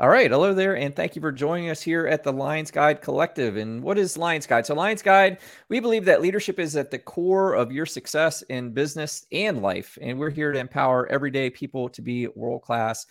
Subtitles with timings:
[0.00, 0.30] All right.
[0.30, 0.76] Hello there.
[0.76, 3.56] And thank you for joining us here at the Lions Guide Collective.
[3.56, 4.64] And what is Lions Guide?
[4.64, 8.70] So, Lions Guide, we believe that leadership is at the core of your success in
[8.70, 9.98] business and life.
[10.00, 13.06] And we're here to empower everyday people to be world class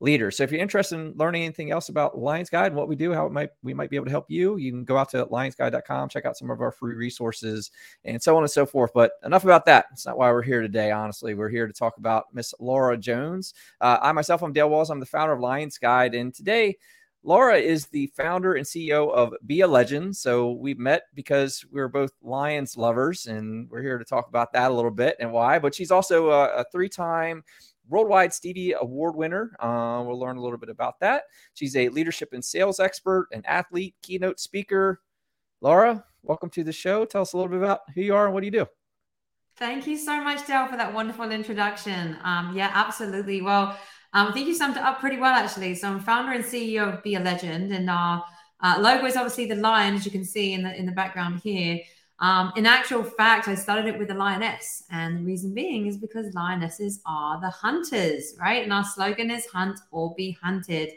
[0.00, 0.36] leaders.
[0.36, 3.12] So if you're interested in learning anything else about Lions Guide and what we do,
[3.12, 5.24] how it might we might be able to help you, you can go out to
[5.26, 7.70] lionsguide.com, check out some of our free resources
[8.04, 8.92] and so on and so forth.
[8.92, 9.86] But enough about that.
[9.92, 11.34] It's not why we're here today, honestly.
[11.34, 13.54] We're here to talk about Miss Laura Jones.
[13.80, 14.90] Uh, I myself, I'm Dale Walls.
[14.90, 16.14] I'm the founder of Lions Guide.
[16.14, 16.76] And today,
[17.22, 20.16] Laura is the founder and CEO of Be a Legend.
[20.16, 24.52] So we met because we are both Lions lovers, and we're here to talk about
[24.52, 25.58] that a little bit and why.
[25.58, 27.42] But she's also a, a three time
[27.88, 29.56] Worldwide Stevie Award winner.
[29.60, 31.24] Uh, we'll learn a little bit about that.
[31.54, 35.00] She's a leadership and sales expert, an athlete, keynote speaker.
[35.60, 37.04] Laura, welcome to the show.
[37.04, 38.66] Tell us a little bit about who you are and what do you do?
[39.56, 42.16] Thank you so much, Dale, for that wonderful introduction.
[42.22, 43.40] Um, yeah, absolutely.
[43.40, 43.78] Well,
[44.12, 45.74] um, I think you summed it up pretty well, actually.
[45.76, 48.22] So I'm founder and CEO of Be a Legend, and our
[48.62, 51.40] uh, logo is obviously the lion, as you can see in the in the background
[51.42, 51.80] here.
[52.18, 54.84] Um, in actual fact, I started it with a lioness.
[54.90, 58.62] And the reason being is because lionesses are the hunters, right?
[58.62, 60.90] And our slogan is hunt or be hunted.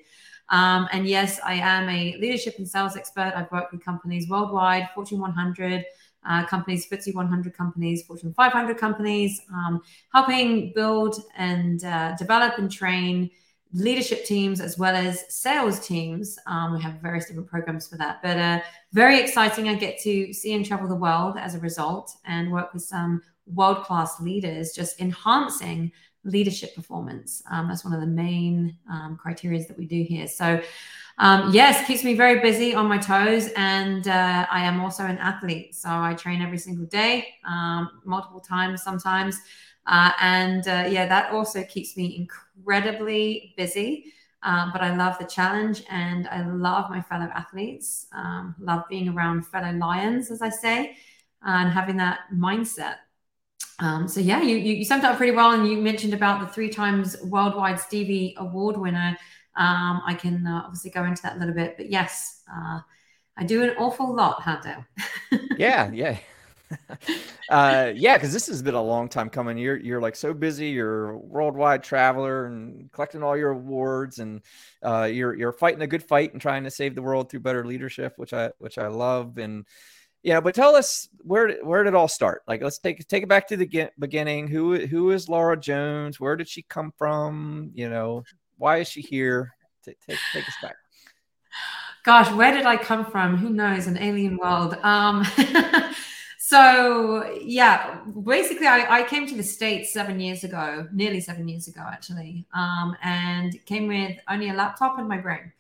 [0.50, 3.34] Um, and yes, I am a leadership and sales expert.
[3.36, 5.86] I've worked with companies worldwide, Fortune 100
[6.28, 9.82] uh, companies, FTSE 100 companies, Fortune 500 companies, um,
[10.12, 13.30] helping build and uh, develop and train
[13.74, 16.40] leadership teams as well as sales teams.
[16.48, 18.60] Um, we have various different programs for that, but uh,
[18.94, 19.70] very exciting.
[19.70, 23.22] I get to see and travel the world as a result and work with some
[23.46, 25.92] world class leaders, just enhancing
[26.24, 27.44] leadership performance.
[27.50, 30.28] Um, that's one of the main um, criteria that we do here.
[30.28, 30.62] So,
[31.18, 35.18] um, yes, keeps me very busy on my toes, and uh, I am also an
[35.18, 35.76] athlete.
[35.76, 39.40] So I train every single day, um, multiple times sometimes.
[39.90, 44.14] Uh, and uh, yeah, that also keeps me incredibly busy.
[44.44, 48.08] Um, but I love the challenge and I love my fellow athletes.
[48.14, 50.96] Um, love being around fellow lions, as I say,
[51.42, 52.98] and having that mindset.
[53.80, 56.48] Um, so yeah, you, you, you summed up pretty well, and you mentioned about the
[56.48, 59.18] three times worldwide Stevie Award winner.
[59.56, 62.80] Um, I can uh, obviously go into that a little bit, but yes, uh,
[63.38, 64.86] I do an awful lot, Handel.
[65.58, 66.18] yeah, yeah.
[67.50, 69.58] Uh, yeah, because this has been a long time coming.
[69.58, 70.70] You're you're like so busy.
[70.70, 74.42] You're a worldwide traveler and collecting all your awards, and
[74.84, 77.66] uh, you're you're fighting a good fight and trying to save the world through better
[77.66, 79.38] leadership, which I which I love.
[79.38, 79.66] And
[80.22, 82.44] yeah, but tell us where where did it all start?
[82.48, 84.48] Like, let's take take it back to the beginning.
[84.48, 86.20] Who who is Laura Jones?
[86.20, 87.72] Where did she come from?
[87.74, 88.24] You know,
[88.58, 89.54] why is she here?
[89.84, 90.76] Take take, take us back.
[92.04, 93.38] Gosh, where did I come from?
[93.38, 93.88] Who knows?
[93.88, 94.76] An alien world.
[94.84, 95.26] Um,
[96.50, 101.68] so yeah, basically, I, I, came to the states seven years ago, nearly seven years
[101.68, 105.54] ago, actually, um, and came with only a laptop and my brain,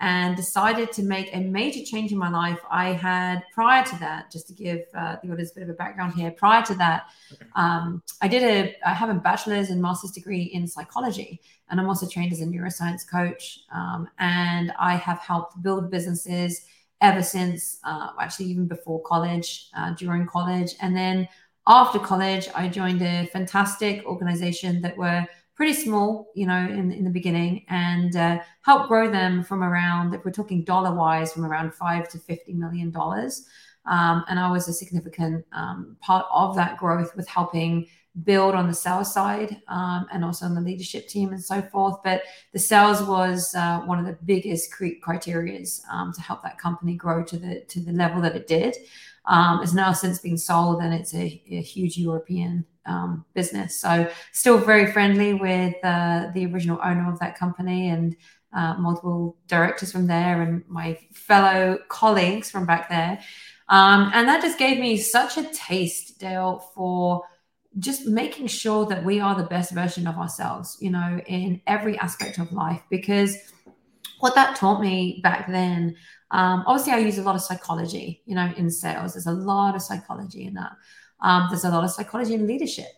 [0.00, 2.58] and decided to make a major change in my life.
[2.68, 5.74] I had prior to that, just to give uh, the audience a bit of a
[5.74, 6.32] background here.
[6.32, 7.04] Prior to that,
[7.54, 11.86] um, I did a I have a bachelor's and master's degree in psychology, and I'm
[11.86, 16.62] also trained as a neuroscience coach, um, and I have helped build businesses
[17.02, 20.74] ever since, uh, actually, even before college, uh, during college.
[20.80, 21.28] And then
[21.66, 27.04] after college, I joined a fantastic organization that were pretty small, you know, in, in
[27.04, 31.44] the beginning and uh, helped grow them from around, if we're talking dollar wise, from
[31.44, 32.92] around five to $50 million.
[33.84, 37.86] Um, and I was a significant um, part of that growth with helping
[38.24, 41.96] build on the sales side um, and also on the leadership team and so forth.
[42.04, 46.94] But the sales was uh, one of the biggest criteria um, to help that company
[46.94, 48.76] grow to the to the level that it did.
[49.24, 53.78] Um, it's now since been sold and it's a, a huge European um, business.
[53.78, 58.16] So still very friendly with uh, the original owner of that company and
[58.52, 63.20] uh, multiple directors from there and my fellow colleagues from back there.
[63.68, 67.22] Um, and that just gave me such a taste, Dale, for
[67.78, 71.98] just making sure that we are the best version of ourselves, you know, in every
[71.98, 72.82] aspect of life.
[72.90, 73.36] Because
[74.20, 75.96] what that taught me back then,
[76.30, 79.14] um, obviously, I use a lot of psychology, you know, in sales.
[79.14, 80.72] There's a lot of psychology in that.
[81.20, 82.88] Um, there's a lot of psychology in leadership.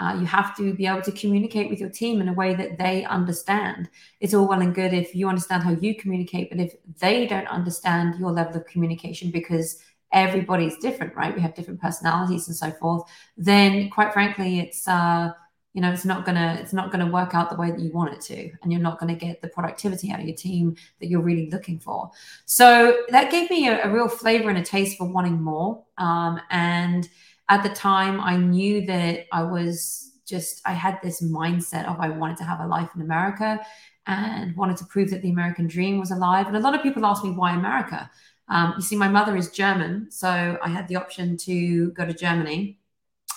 [0.00, 2.78] Uh, you have to be able to communicate with your team in a way that
[2.78, 3.88] they understand.
[4.20, 7.46] It's all well and good if you understand how you communicate, but if they don't
[7.46, 9.78] understand your level of communication because
[10.14, 11.34] everybody's different, right?
[11.34, 13.02] We have different personalities and so forth.
[13.36, 15.32] Then, quite frankly, it's uh,
[15.74, 18.14] you know it's not gonna it's not gonna work out the way that you want
[18.14, 21.20] it to, and you're not gonna get the productivity out of your team that you're
[21.20, 22.10] really looking for.
[22.46, 25.84] So that gave me a, a real flavor and a taste for wanting more.
[25.98, 27.08] Um, and
[27.48, 32.08] at the time, I knew that I was just I had this mindset of I
[32.08, 33.60] wanted to have a life in America
[34.06, 36.46] and wanted to prove that the American dream was alive.
[36.46, 38.10] And a lot of people ask me why America.
[38.48, 42.12] Um, you see, my mother is German, so I had the option to go to
[42.12, 42.78] Germany.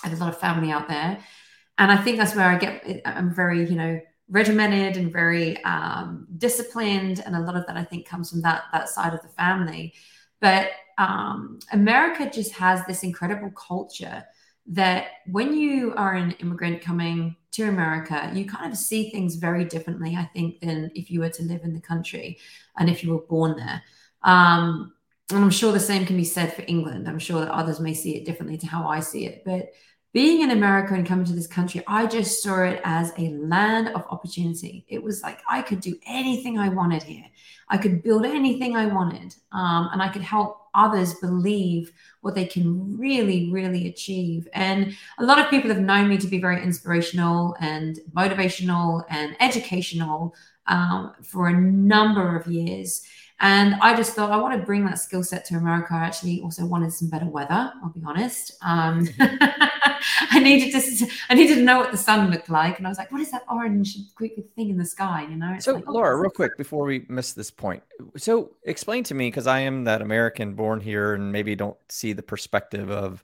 [0.04, 1.18] I had a lot of family out there,
[1.78, 3.02] and I think that's where I get.
[3.04, 7.84] I'm very, you know, regimented and very um, disciplined, and a lot of that I
[7.84, 9.94] think comes from that that side of the family.
[10.40, 14.24] But um, America just has this incredible culture
[14.66, 19.64] that when you are an immigrant coming to America, you kind of see things very
[19.64, 22.38] differently, I think, than if you were to live in the country
[22.76, 23.82] and if you were born there.
[24.22, 24.92] Um,
[25.30, 27.08] and I'm sure the same can be said for England.
[27.08, 29.42] I'm sure that others may see it differently to how I see it.
[29.44, 29.72] But
[30.14, 33.88] being in America and coming to this country, I just saw it as a land
[33.88, 34.86] of opportunity.
[34.88, 37.26] It was like I could do anything I wanted here.
[37.68, 41.92] I could build anything I wanted, um, and I could help others believe
[42.22, 44.48] what they can really, really achieve.
[44.54, 49.36] And a lot of people have known me to be very inspirational and motivational and
[49.40, 50.34] educational
[50.66, 53.02] um, for a number of years.
[53.40, 55.94] And I just thought I want to bring that skill set to America.
[55.94, 57.72] I actually also wanted some better weather.
[57.82, 58.56] I'll be honest.
[58.62, 62.90] Um, I needed to I needed to know what the sun looked like, and I
[62.90, 65.52] was like, "What is that orange thing in the sky?" You know.
[65.54, 67.82] It's so, like, oh, Laura, real quick before we miss this point,
[68.16, 72.12] so explain to me because I am that American born here and maybe don't see
[72.12, 73.22] the perspective of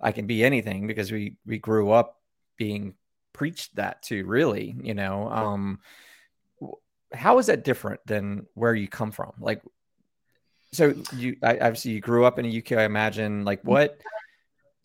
[0.00, 2.20] I can be anything because we we grew up
[2.58, 2.94] being
[3.32, 5.28] preached that to really, you know.
[5.28, 5.78] Um,
[7.12, 9.32] how is that different than where you come from?
[9.38, 9.62] Like,
[10.72, 12.72] so you I, obviously you grew up in the UK.
[12.72, 13.44] I imagine.
[13.44, 13.98] Like, what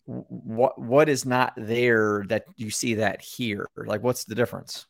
[0.06, 3.68] what what is not there that you see that here?
[3.76, 4.86] Like, what's the difference?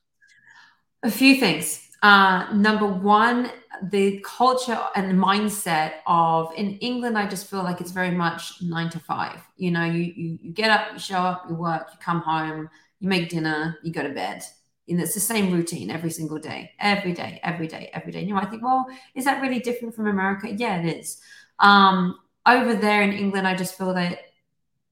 [1.03, 1.81] A few things.
[2.03, 3.51] Uh, number one,
[3.83, 8.63] the culture and the mindset of in England, I just feel like it's very much
[8.63, 9.41] nine to five.
[9.57, 12.69] You know, you you, you get up, you show up, you work, you come home,
[13.01, 14.45] you make dinner, you go to bed
[14.89, 18.21] and it's the same routine every single day, every day, every day, every day.
[18.21, 20.53] And you might think, well, is that really different from America?
[20.53, 21.21] Yeah, it is.
[21.59, 24.19] Um, over there in England, I just feel that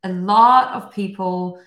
[0.03, 1.61] a lot of people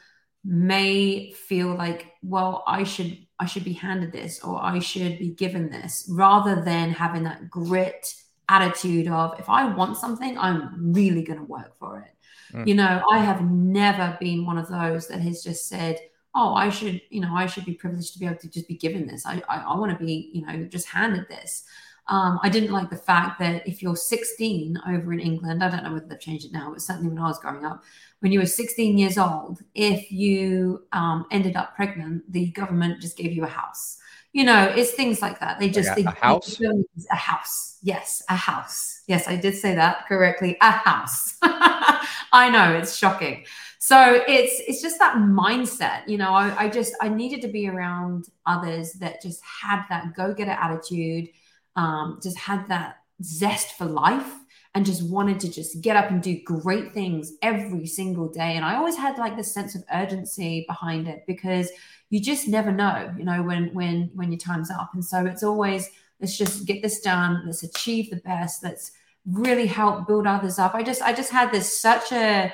[0.44, 5.31] may feel like, well, I should I should be handed this or I should be
[5.31, 8.13] given this, rather than having that grit
[8.48, 12.56] attitude of if I want something, I'm really going to work for it.
[12.56, 12.68] Mm.
[12.68, 16.00] You know, I have never been one of those that has just said,
[16.36, 18.76] oh, I should, you know, I should be privileged to be able to just be
[18.76, 19.26] given this.
[19.26, 21.64] I, I, I want to be, you know, just handed this.
[22.08, 25.84] Um, I didn't like the fact that if you're 16 over in England, I don't
[25.84, 27.84] know whether they've changed it now, but certainly when I was growing up,
[28.20, 33.18] when you were 16 years old, if you um, ended up pregnant, the government just
[33.18, 33.98] gave you a house.
[34.36, 35.60] You know, it's things like that.
[35.60, 36.62] They just like a, they, a house.
[37.10, 37.78] A house.
[37.82, 39.02] Yes, a house.
[39.08, 40.58] Yes, I did say that correctly.
[40.62, 41.38] A house.
[41.42, 43.46] I know it's shocking
[43.86, 47.70] so it's it's just that mindset you know I, I, just i needed to be
[47.70, 51.30] around others that just had that go-getter attitude
[51.76, 54.34] um, just had that zest for life
[54.74, 58.66] and just wanted to just get up and do great things every single day and
[58.66, 61.70] i always had like this sense of urgency behind it because
[62.10, 65.44] you just never know you know when when when your time's up and so it's
[65.44, 68.92] always let's just get this done let's achieve the best let's
[69.25, 72.54] really help build others up i just i just had this such a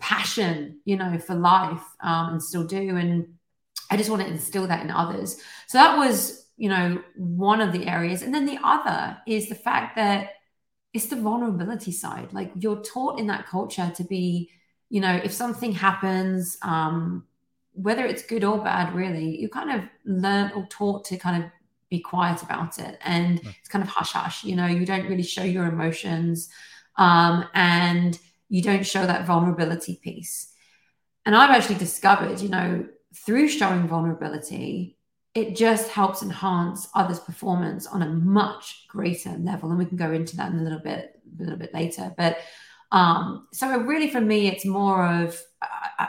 [0.00, 2.96] passion, you know, for life um, and still do.
[2.96, 3.34] And
[3.90, 5.36] I just want to instill that in others.
[5.68, 8.22] So that was, you know, one of the areas.
[8.22, 10.30] And then the other is the fact that
[10.92, 12.32] it's the vulnerability side.
[12.32, 14.50] Like you're taught in that culture to be,
[14.88, 17.24] you know, if something happens, um,
[17.72, 21.50] whether it's good or bad, really, you kind of learn or taught to kind of
[21.88, 22.98] be quiet about it.
[23.04, 26.48] And it's kind of hush hush, you know, you don't really show your emotions.
[26.96, 28.18] Um, and
[28.50, 30.52] you don't show that vulnerability piece.
[31.24, 34.98] And I've actually discovered, you know, through showing vulnerability,
[35.34, 39.70] it just helps enhance others' performance on a much greater level.
[39.70, 42.12] And we can go into that in a little bit, a little bit later.
[42.16, 42.38] But
[42.92, 45.40] um, so really for me, it's more of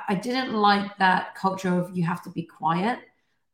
[0.08, 3.00] I, didn't like that culture of you have to be quiet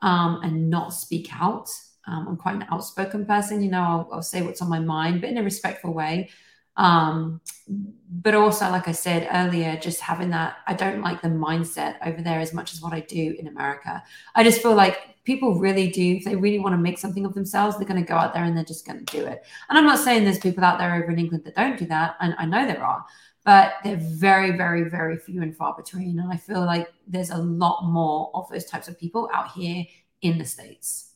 [0.01, 1.69] um, and not speak out.
[2.05, 5.21] Um, I'm quite an outspoken person, you know, I'll, I'll say what's on my mind,
[5.21, 6.29] but in a respectful way.
[6.77, 11.95] Um, but also, like I said earlier, just having that, I don't like the mindset
[12.05, 14.03] over there as much as what I do in America.
[14.35, 17.33] I just feel like people really do, if they really want to make something of
[17.33, 19.43] themselves, they're going to go out there and they're just going to do it.
[19.67, 22.15] And I'm not saying there's people out there over in England that don't do that.
[22.21, 23.03] And I know there are,
[23.47, 26.19] but they're very, very, very few and far between.
[26.19, 29.85] And I feel like there's a lot more of those types of people out here
[30.21, 31.13] in the States.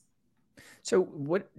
[0.81, 1.49] So what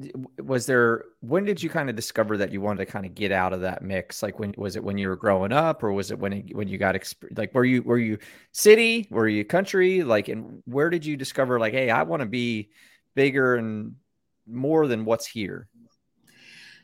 [0.43, 3.33] was there when did you kind of discover that you wanted to kind of get
[3.33, 4.23] out of that mix?
[4.23, 6.69] Like when was it when you were growing up or was it when it, when
[6.69, 8.17] you got exp- like were you were you
[8.53, 10.03] city, were you country?
[10.03, 12.71] Like and where did you discover like hey, I want to be
[13.15, 13.97] bigger and
[14.47, 15.69] more than what's here?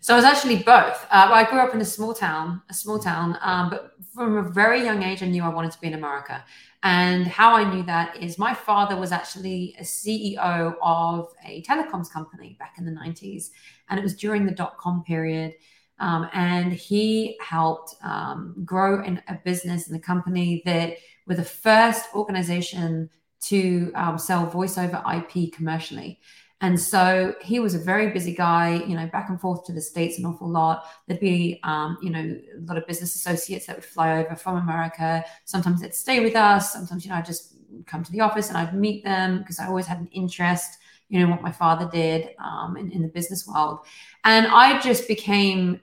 [0.01, 1.07] So I was actually both.
[1.11, 4.43] Uh, I grew up in a small town, a small town, um, but from a
[4.43, 6.45] very young age, I knew I wanted to be in America.
[6.85, 12.11] And how I knew that is my father was actually a CEO of a telecoms
[12.11, 13.51] company back in the 90s.
[13.89, 15.55] And it was during the dot com period.
[15.99, 20.95] Um, and he helped um, grow in a business and a company that
[21.27, 26.21] were the first organization to um, sell voice over IP commercially.
[26.61, 29.81] And so he was a very busy guy, you know, back and forth to the
[29.81, 30.85] States an awful lot.
[31.07, 34.57] There'd be, um, you know, a lot of business associates that would fly over from
[34.57, 35.25] America.
[35.45, 36.73] Sometimes they'd stay with us.
[36.73, 37.55] Sometimes, you know, I'd just
[37.87, 41.21] come to the office and I'd meet them because I always had an interest, you
[41.21, 43.81] know, what my father did um, in, in the business world.
[44.25, 45.81] And I just became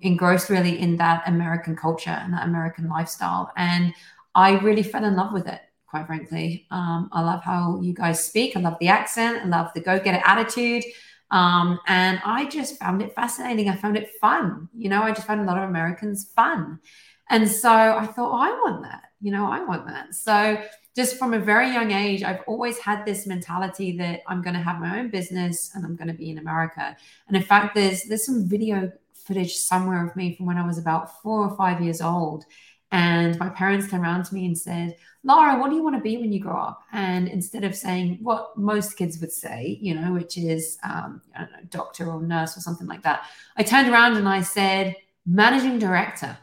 [0.00, 3.52] engrossed really in that American culture and that American lifestyle.
[3.56, 3.92] And
[4.34, 5.60] I really fell in love with it
[5.90, 6.66] quite frankly.
[6.70, 8.56] Um, I love how you guys speak.
[8.56, 9.42] I love the accent.
[9.42, 10.84] I love the go getter attitude.
[11.32, 13.68] Um, and I just found it fascinating.
[13.68, 14.68] I found it fun.
[14.76, 16.80] You know, I just found a lot of Americans fun.
[17.28, 19.10] And so I thought, oh, I want that.
[19.20, 20.14] You know, I want that.
[20.14, 20.62] So
[20.96, 24.60] just from a very young age, I've always had this mentality that I'm going to
[24.60, 26.96] have my own business and I'm going to be in America.
[27.28, 30.78] And in fact, there's there's some video footage somewhere of me from when I was
[30.78, 32.46] about four or five years old.
[32.92, 36.02] And my parents turned around to me and said, Laura, what do you want to
[36.02, 36.82] be when you grow up?
[36.92, 41.40] And instead of saying what most kids would say, you know, which is, um, I
[41.40, 43.24] don't know, doctor or nurse or something like that,
[43.56, 46.36] I turned around and I said, managing director.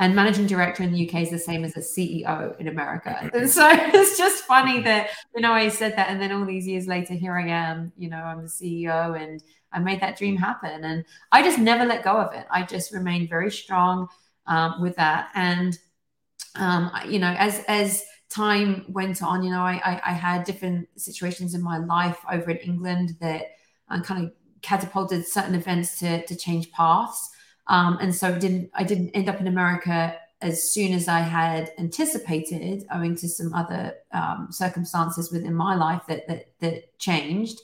[0.00, 3.28] And managing director in the UK is the same as a CEO in America.
[3.34, 6.08] And so it's just funny that, you know, I said that.
[6.08, 9.42] And then all these years later, here I am, you know, I'm the CEO and
[9.72, 10.84] I made that dream happen.
[10.84, 12.46] And I just never let go of it.
[12.48, 14.06] I just remained very strong
[14.46, 15.30] um, with that.
[15.34, 15.76] And,
[16.56, 20.86] um, you know, as, as, time went on, you know, I, I, I had different
[21.00, 23.52] situations in my life over in England that
[23.88, 27.30] uh, kind of catapulted certain events to, to change paths.
[27.68, 31.72] Um, and so didn't I didn't end up in America as soon as I had
[31.78, 37.60] anticipated, owing to some other um, circumstances within my life that that, that changed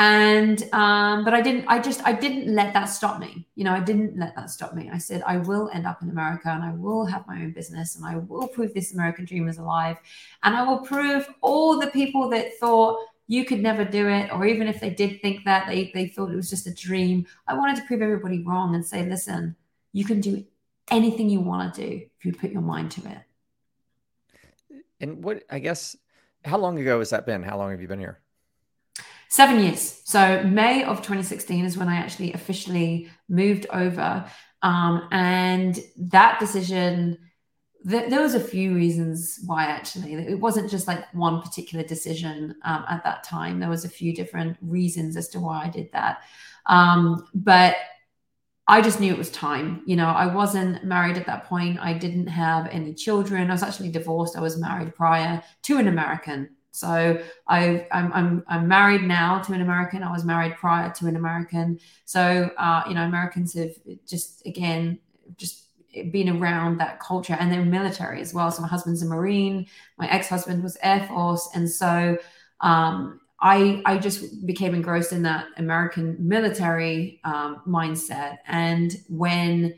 [0.00, 3.46] and um, but i didn't i just i didn't let that stop me.
[3.54, 4.90] You know i didn't let that stop me.
[4.90, 7.96] I said i will end up in america and i will have my own business
[7.96, 9.98] and i will prove this american dream is alive.
[10.42, 14.46] And i will prove all the people that thought you could never do it or
[14.46, 17.54] even if they did think that they, they thought it was just a dream i
[17.54, 19.54] wanted to prove everybody wrong and say listen
[19.92, 20.44] you can do
[20.90, 23.18] anything you want to do if you put your mind to it
[24.98, 25.94] and what i guess
[26.44, 27.42] how long ago has that been?
[27.42, 28.20] How long have you been here
[29.30, 30.02] seven years.
[30.04, 34.26] So May of 2016 is when I actually officially moved over.
[34.62, 37.16] Um, and that decision,
[37.88, 40.14] th- there was a few reasons why actually.
[40.14, 43.60] It wasn't just like one particular decision um, at that time.
[43.60, 46.22] There was a few different reasons as to why I did that.
[46.66, 47.76] Um, but
[48.66, 49.82] I just knew it was time.
[49.86, 51.78] You know, I wasn't married at that point.
[51.80, 53.48] I didn't have any children.
[53.48, 54.36] I was actually divorced.
[54.36, 59.52] I was married prior to an American so I, I'm, I'm, I'm married now to
[59.52, 60.02] an American.
[60.02, 61.80] I was married prior to an American.
[62.04, 63.72] So, uh, you know, Americans have
[64.06, 64.98] just, again,
[65.36, 65.64] just
[66.12, 68.50] been around that culture and then military as well.
[68.50, 69.66] So my husband's a Marine.
[69.98, 71.48] My ex-husband was Air Force.
[71.54, 72.16] And so
[72.60, 78.38] um, I, I just became engrossed in that American military um, mindset.
[78.46, 79.74] And when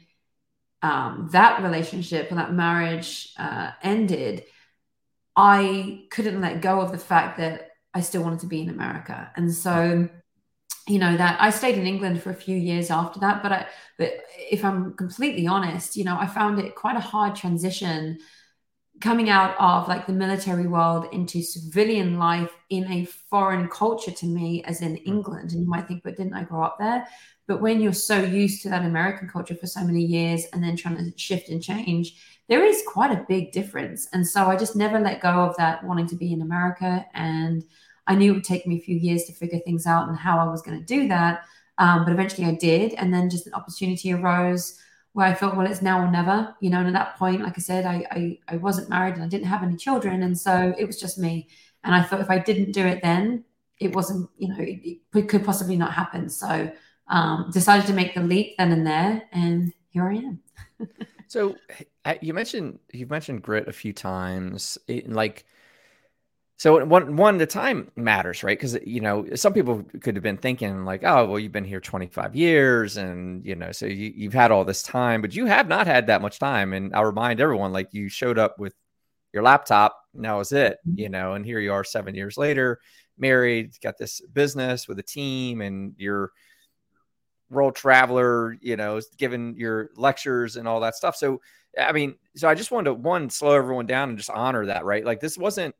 [0.82, 4.44] um, that relationship and that marriage uh, ended,
[5.36, 9.30] I couldn't let go of the fact that I still wanted to be in America.
[9.36, 10.08] And so,
[10.88, 13.42] you know, that I stayed in England for a few years after that.
[13.42, 13.66] But I,
[13.98, 18.18] but if I'm completely honest, you know, I found it quite a hard transition
[19.00, 24.26] coming out of like the military world into civilian life in a foreign culture to
[24.26, 25.50] me as in England.
[25.52, 27.06] And you might think, but didn't I grow up there?
[27.48, 30.76] But when you're so used to that American culture for so many years and then
[30.76, 32.14] trying to shift and change,
[32.48, 34.08] there is quite a big difference.
[34.12, 37.04] And so I just never let go of that wanting to be in America.
[37.14, 37.64] And
[38.06, 40.38] I knew it would take me a few years to figure things out and how
[40.38, 41.42] I was going to do that.
[41.78, 42.94] Um, but eventually I did.
[42.94, 44.78] And then just an opportunity arose
[45.12, 46.78] where I felt, well, it's now or never, you know.
[46.78, 49.46] And at that point, like I said, I, I, I wasn't married and I didn't
[49.46, 50.22] have any children.
[50.22, 51.48] And so it was just me.
[51.84, 53.44] And I thought if I didn't do it then,
[53.78, 56.28] it wasn't, you know, it, it could possibly not happen.
[56.28, 56.70] So
[57.08, 59.22] um, decided to make the leap then and there.
[59.32, 60.40] And here I am.
[61.26, 61.56] so
[62.20, 64.78] you mentioned you've mentioned grit a few times.
[64.88, 65.44] It, like
[66.62, 68.56] So one one the time matters, right?
[68.56, 71.80] Because you know some people could have been thinking like, oh, well, you've been here
[71.80, 75.66] 25 years, and you know, so you, you've had all this time, but you have
[75.66, 76.72] not had that much time.
[76.72, 78.74] And I'll remind everyone, like, you showed up with
[79.32, 81.00] your laptop, and that was it, mm-hmm.
[81.00, 81.32] you know.
[81.32, 82.78] And here you are, seven years later,
[83.18, 86.30] married, got this business with a team, and you're
[87.50, 91.16] world traveler, you know, giving your lectures and all that stuff.
[91.16, 91.40] So,
[91.76, 94.84] I mean, so I just wanted to one slow everyone down and just honor that,
[94.84, 95.04] right?
[95.04, 95.74] Like this wasn't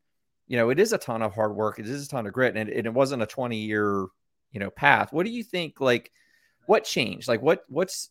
[0.53, 1.79] you know, it is a ton of hard work.
[1.79, 4.05] It is a ton of grit, and, and it wasn't a 20 year,
[4.51, 5.11] you know, path.
[5.11, 5.81] What do you think?
[5.81, 6.13] Like,
[6.67, 7.27] what changed?
[7.27, 8.11] Like, what what's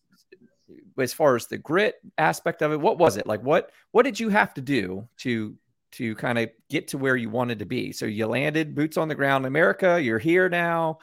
[0.98, 2.81] as far as the grit aspect of it?
[2.81, 3.27] What was it?
[3.27, 5.55] Like, what what did you have to do to
[5.91, 7.91] to kind of get to where you wanted to be?
[7.91, 10.01] So you landed boots on the ground in America.
[10.01, 10.98] You're here now.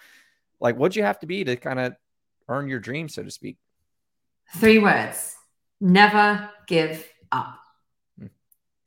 [0.58, 1.94] Like, what'd you have to be to kind of
[2.48, 3.58] earn your dream, so to speak?
[4.56, 5.36] Three words:
[5.80, 7.60] never give up.
[8.18, 8.26] Hmm.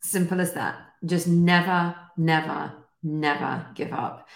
[0.02, 2.72] Simple as that just never, never,
[3.04, 4.28] never give up.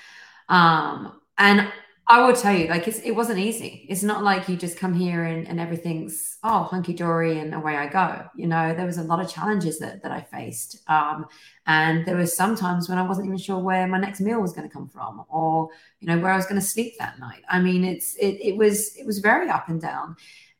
[0.50, 1.68] Um, and
[2.08, 3.88] I will tell you, like, it wasn't easy.
[3.90, 7.76] It's not like you just come here and, and everything's, oh, hunky dory and away
[7.76, 8.28] I go.
[8.36, 10.88] You know, there was a lot of challenges that, that I faced.
[10.88, 11.26] Um,
[11.66, 14.54] and there was some times when I wasn't even sure where my next meal was
[14.54, 17.42] going to come from or, you know, where I was going to sleep that night.
[17.50, 20.16] I mean, it's, it, it was, it was very up and down.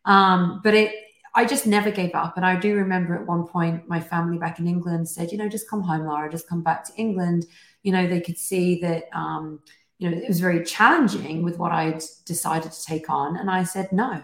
[0.06, 0.96] Um, but it,
[1.36, 2.38] I just never gave up.
[2.38, 5.50] And I do remember at one point, my family back in England said, you know,
[5.50, 7.46] just come home, Laura, just come back to England.
[7.84, 9.60] You know, they could see that, um,
[10.00, 13.36] you know, it was very challenging with what I'd decided to take on.
[13.36, 14.24] And I said, no.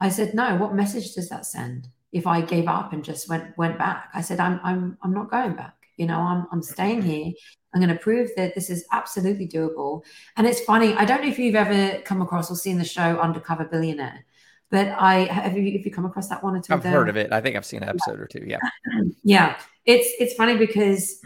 [0.00, 1.88] I said, no, what message does that send?
[2.12, 5.30] If I gave up and just went went back, I said, I'm I'm I'm not
[5.30, 5.76] going back.
[5.96, 7.32] You know, I'm I'm staying here.
[7.72, 10.02] I'm going to prove that this is absolutely doable.
[10.36, 10.94] And it's funny.
[10.94, 14.24] I don't know if you've ever come across or seen the show Undercover Billionaire.
[14.70, 16.72] But I have you if you come across that one or two?
[16.72, 17.32] I've heard of it.
[17.32, 18.22] I think I've seen an episode yeah.
[18.22, 18.44] or two.
[18.46, 18.58] Yeah.
[19.24, 19.58] yeah.
[19.84, 21.24] It's it's funny because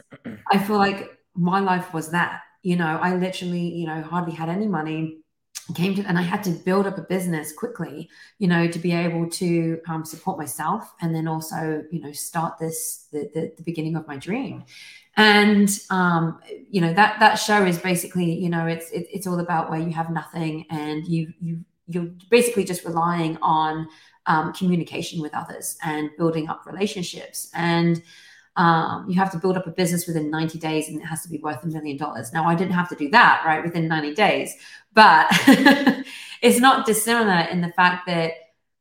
[0.51, 2.43] I feel like my life was that.
[2.63, 5.19] You know, I literally, you know, hardly had any money
[5.75, 8.09] came to and i had to build up a business quickly
[8.39, 12.59] you know to be able to um, support myself and then also you know start
[12.59, 14.63] this the, the, the beginning of my dream
[15.17, 19.39] and um, you know that that show is basically you know it's it, it's all
[19.39, 23.89] about where you have nothing and you you you're basically just relying on
[24.27, 27.51] um, communication with others and building up relationships.
[27.55, 28.03] And
[28.57, 31.29] um, you have to build up a business within 90 days and it has to
[31.29, 32.33] be worth a million dollars.
[32.33, 34.55] Now i didn't have to do that right within 90 days.
[34.93, 35.27] But
[36.43, 38.33] it's not dissimilar in the fact that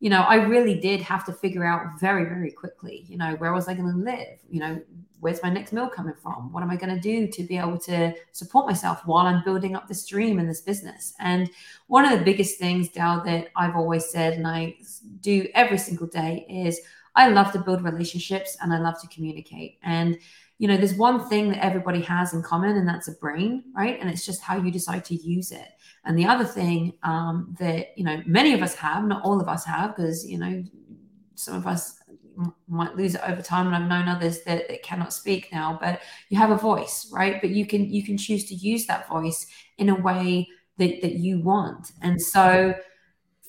[0.04, 3.54] you know i really did have to figure out very very quickly you know where
[3.54, 4.80] was i going to live you know
[5.24, 6.52] where's my next meal coming from?
[6.52, 9.74] What am I going to do to be able to support myself while I'm building
[9.74, 11.14] up this dream and this business?
[11.18, 11.50] And
[11.88, 14.76] one of the biggest things, Dale, that I've always said and I
[15.22, 16.82] do every single day is
[17.16, 19.78] I love to build relationships and I love to communicate.
[19.82, 20.18] And
[20.64, 24.00] you know, there's one thing that everybody has in common, and that's a brain, right?
[24.00, 25.68] And it's just how you decide to use it.
[26.06, 29.50] And the other thing um, that you know many of us have, not all of
[29.50, 30.64] us have, because you know
[31.36, 32.00] some of us
[32.70, 36.02] might lose it over time and i've known others that, that cannot speak now but
[36.30, 39.46] you have a voice right but you can you can choose to use that voice
[39.78, 40.48] in a way
[40.80, 42.74] that, that you want and so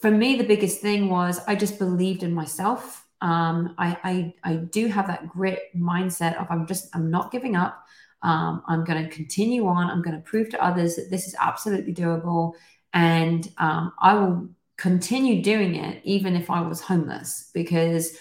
[0.03, 4.57] for me the biggest thing was i just believed in myself um, I, I i
[4.57, 7.85] do have that grit mindset of i'm just i'm not giving up
[8.23, 11.35] um, i'm going to continue on i'm going to prove to others that this is
[11.41, 12.53] absolutely doable
[12.93, 18.17] and um, i will continue doing it even if i was homeless because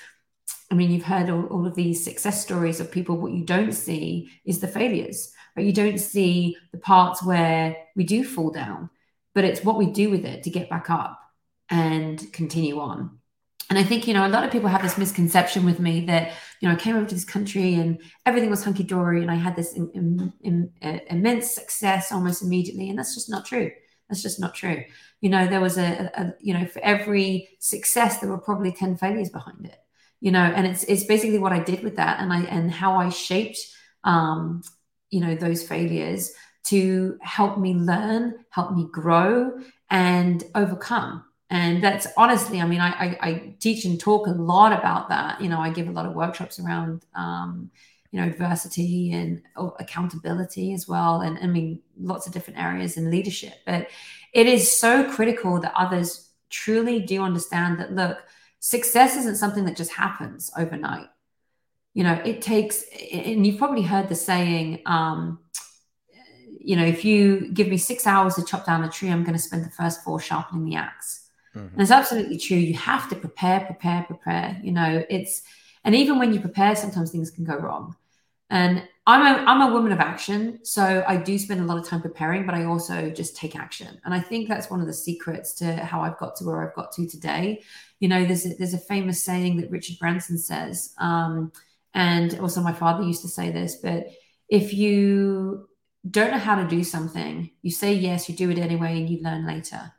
[0.71, 3.15] I mean, you've heard all, all, of these success stories of people.
[3.15, 5.67] What you don't see is the failures, right?
[5.67, 8.89] You don't see the parts where we do fall down,
[9.35, 11.19] but it's what we do with it to get back up
[11.69, 13.19] and continue on.
[13.69, 16.33] And I think, you know, a lot of people have this misconception with me that,
[16.59, 19.35] you know, I came over to this country and everything was hunky dory and I
[19.35, 22.89] had this in, in, in, uh, immense success almost immediately.
[22.89, 23.71] And that's just not true.
[24.09, 24.83] That's just not true.
[25.21, 28.97] You know, there was a, a, you know, for every success, there were probably 10
[28.97, 29.79] failures behind it
[30.23, 32.95] you know and it's it's basically what i did with that and i and how
[32.95, 33.59] i shaped
[34.05, 34.63] um
[35.11, 36.31] you know those failures
[36.63, 39.51] to help me learn help me grow
[39.89, 41.23] and overcome
[41.53, 45.39] and that's honestly i mean I, I, I teach and talk a lot about that
[45.41, 47.71] you know i give a lot of workshops around um
[48.11, 49.41] you know adversity and
[49.79, 53.87] accountability as well and i mean lots of different areas in leadership but
[54.33, 58.23] it is so critical that others truly do understand that look
[58.63, 61.07] success isn't something that just happens overnight.
[61.93, 65.39] You know, it takes, and you've probably heard the saying, um,
[66.61, 69.35] you know, if you give me six hours to chop down a tree, I'm going
[69.35, 71.22] to spend the first four sharpening the axe.
[71.55, 71.81] Mm-hmm.
[71.81, 72.57] It's absolutely true.
[72.57, 74.59] You have to prepare, prepare, prepare.
[74.63, 75.43] You know, it's,
[75.83, 77.95] and even when you prepare, sometimes things can go wrong.
[78.49, 81.85] And I'm a I'm a woman of action, so I do spend a lot of
[81.85, 83.99] time preparing, but I also just take action.
[84.05, 86.75] And I think that's one of the secrets to how I've got to where I've
[86.75, 87.63] got to today.
[87.99, 91.51] You know, there's a, there's a famous saying that Richard Branson says, um,
[91.93, 94.07] and also my father used to say this, but
[94.47, 95.67] if you
[96.09, 99.21] don't know how to do something, you say yes, you do it anyway, and you
[99.21, 99.91] learn later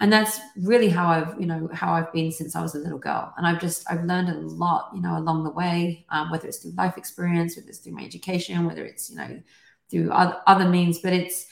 [0.00, 2.98] and that's really how i've you know how i've been since i was a little
[2.98, 3.32] girl.
[3.36, 6.58] And i've just i've learned a lot you know along the way um, whether it's
[6.58, 9.42] through life experience whether it's through my education whether it's you know
[9.88, 10.98] through other, other means.
[10.98, 11.46] But it's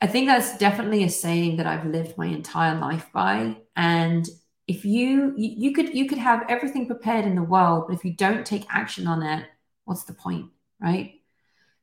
[0.00, 3.56] i think that's definitely a saying that i've lived my entire life by.
[3.76, 4.28] And
[4.66, 8.04] if you you, you could you could have everything prepared in the world but if
[8.04, 9.44] you don't take action on it
[9.84, 10.46] what's the point
[10.80, 11.19] right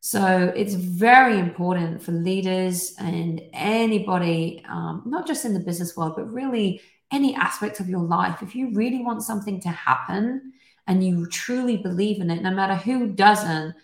[0.07, 6.13] so it's very important for leaders and anybody, um, not just in the business world,
[6.15, 6.79] but really
[7.11, 8.41] any aspect of your life.
[8.41, 10.53] If you really want something to happen
[10.87, 13.75] and you truly believe in it, no matter who doesn't,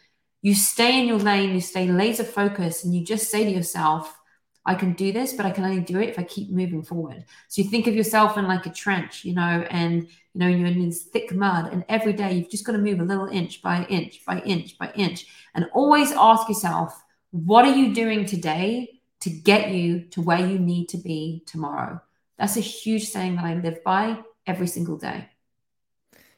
[0.42, 4.18] you stay in your lane, you stay laser focused, and you just say to yourself,
[4.66, 7.26] I can do this, but I can only do it if I keep moving forward.
[7.50, 10.68] So you think of yourself in like a trench, you know, and you know you're
[10.68, 13.62] in this thick mud, and every day you've just got to move a little inch
[13.62, 19.02] by inch by inch by inch, and always ask yourself, what are you doing today
[19.20, 22.02] to get you to where you need to be tomorrow?
[22.38, 25.30] That's a huge saying that I live by every single day.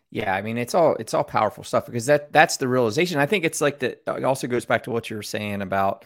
[0.10, 3.20] Yeah, I mean it's all it's all powerful stuff because that that's the realization.
[3.20, 4.02] I think it's like that.
[4.08, 6.06] It also goes back to what you were saying about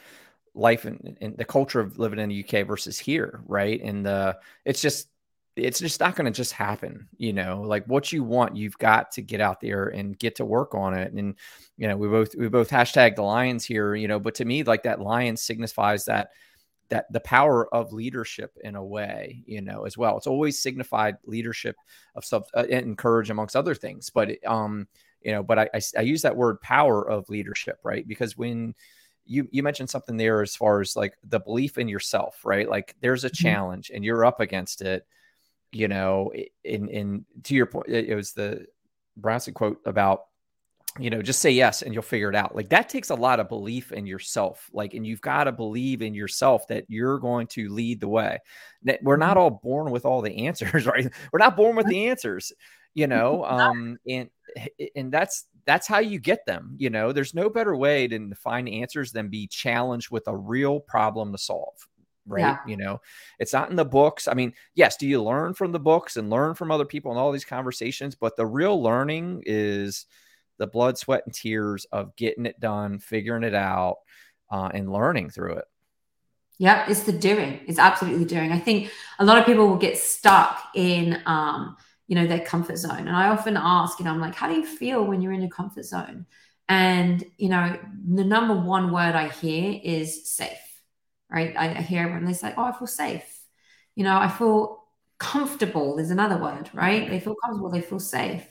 [0.54, 3.82] life and, and the culture of living in the UK versus here, right?
[3.82, 5.10] And the it's just
[5.56, 7.62] it's just not going to just happen, you know.
[7.62, 10.94] Like what you want, you've got to get out there and get to work on
[10.94, 11.14] it.
[11.14, 11.36] And
[11.78, 14.20] you know, we both we both hashtag the lions here, you know.
[14.20, 16.32] But to me, like that lion signifies that
[16.90, 20.18] that the power of leadership in a way, you know, as well.
[20.18, 21.76] It's always signified leadership
[22.16, 24.10] of stuff uh, and courage amongst other things.
[24.10, 24.88] But um,
[25.22, 28.08] you know, but I, I I use that word power of leadership, right?
[28.08, 28.74] Because when
[29.30, 32.68] you you mentioned something there as far as like the belief in yourself, right?
[32.68, 33.44] Like there's a mm-hmm.
[33.44, 35.06] challenge and you're up against it,
[35.72, 36.34] you know.
[36.64, 38.66] In in to your point, it was the
[39.16, 40.22] Branson quote about
[40.98, 43.40] you know just say yes and you'll figure it out like that takes a lot
[43.40, 47.46] of belief in yourself like and you've got to believe in yourself that you're going
[47.46, 48.40] to lead the way
[49.04, 49.40] we're not mm-hmm.
[49.40, 52.52] all born with all the answers right we're not born with the answers
[52.96, 54.32] you know um and
[54.96, 56.76] and that's that's how you get them.
[56.78, 60.80] You know, there's no better way to find answers than be challenged with a real
[60.80, 61.76] problem to solve.
[62.26, 62.42] Right.
[62.42, 62.58] Yeah.
[62.68, 63.02] You know,
[63.40, 64.28] it's not in the books.
[64.28, 67.20] I mean, yes, do you learn from the books and learn from other people and
[67.20, 68.14] all these conversations?
[68.16, 70.06] But the real learning is
[70.60, 73.98] the blood, sweat, and tears of getting it done, figuring it out,
[74.52, 75.66] uh, and learning through it.
[76.60, 77.62] Yeah, it's the doing.
[77.68, 78.52] It's absolutely the doing.
[78.52, 81.78] I think a lot of people will get stuck in um,
[82.10, 83.08] you know, their comfort zone.
[83.08, 85.42] And I often ask, you know, I'm like, how do you feel when you're in
[85.42, 86.26] your comfort zone?
[86.68, 87.78] And, you know,
[88.14, 90.82] the number one word I hear is safe,
[91.30, 91.54] right?
[91.56, 93.42] I, I hear everyone, they say, oh, I feel safe.
[93.94, 94.84] You know, I feel
[95.20, 97.08] comfortable is another word, right?
[97.08, 98.44] They feel comfortable, they feel safe.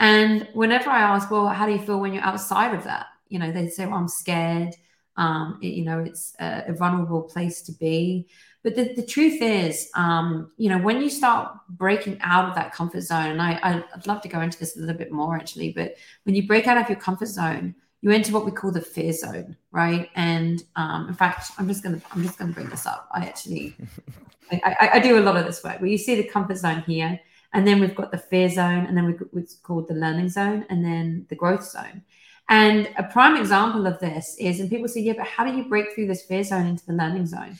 [0.00, 3.06] And whenever I ask, well, how do you feel when you're outside of that?
[3.28, 4.74] You know, they say, well, I'm scared.
[5.16, 8.28] Um, it, you know, it's a, a vulnerable place to be.
[8.66, 12.72] But the, the truth is, um, you know, when you start breaking out of that
[12.72, 15.70] comfort zone, and I, I'd love to go into this a little bit more actually,
[15.70, 18.80] but when you break out of your comfort zone, you enter what we call the
[18.80, 20.10] fear zone, right?
[20.16, 23.08] And um, in fact, I'm just gonna I'm just gonna bring this up.
[23.12, 23.76] I actually
[24.50, 26.82] I, I, I, do a lot of this work where you see the comfort zone
[26.88, 27.20] here,
[27.52, 30.66] and then we've got the fear zone, and then we've what's called the learning zone,
[30.70, 32.02] and then the growth zone.
[32.48, 35.68] And a prime example of this is, and people say, yeah, but how do you
[35.68, 37.56] break through this fear zone into the learning zone?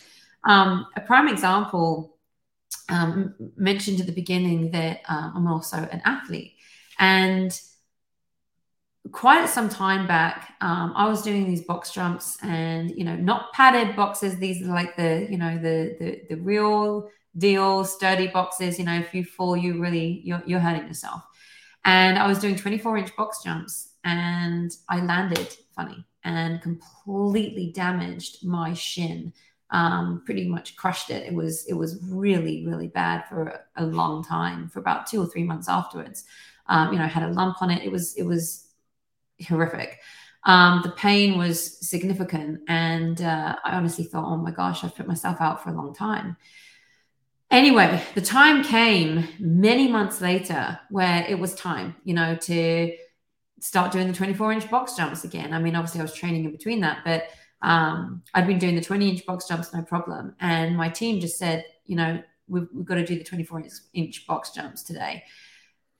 [0.46, 2.16] Um, a prime example
[2.88, 6.54] um, mentioned at the beginning that uh, I'm also an athlete.
[6.98, 7.58] And
[9.12, 13.52] quite some time back, um, I was doing these box jumps and, you know, not
[13.52, 14.36] padded boxes.
[14.36, 18.78] These are like the, you know, the, the, the real deal sturdy boxes.
[18.78, 21.22] You know, if you fall, you really, you're, you're hurting yourself.
[21.84, 28.44] And I was doing 24 inch box jumps and I landed funny and completely damaged
[28.44, 29.32] my shin
[29.70, 31.26] um, pretty much crushed it.
[31.26, 35.26] It was it was really really bad for a long time, for about two or
[35.26, 36.24] three months afterwards.
[36.68, 37.82] Um, you know, I had a lump on it.
[37.84, 38.68] It was it was
[39.46, 39.98] horrific.
[40.44, 45.08] Um, the pain was significant, and uh, I honestly thought, oh my gosh, I've put
[45.08, 46.36] myself out for a long time.
[47.50, 52.92] Anyway, the time came many months later where it was time, you know, to
[53.60, 55.52] start doing the 24 inch box jumps again.
[55.52, 57.24] I mean, obviously, I was training in between that, but
[57.62, 60.34] um, I'd been doing the 20 inch box jumps, no problem.
[60.40, 63.64] And my team just said, you know, we've, we've got to do the 24
[63.94, 65.24] inch box jumps today.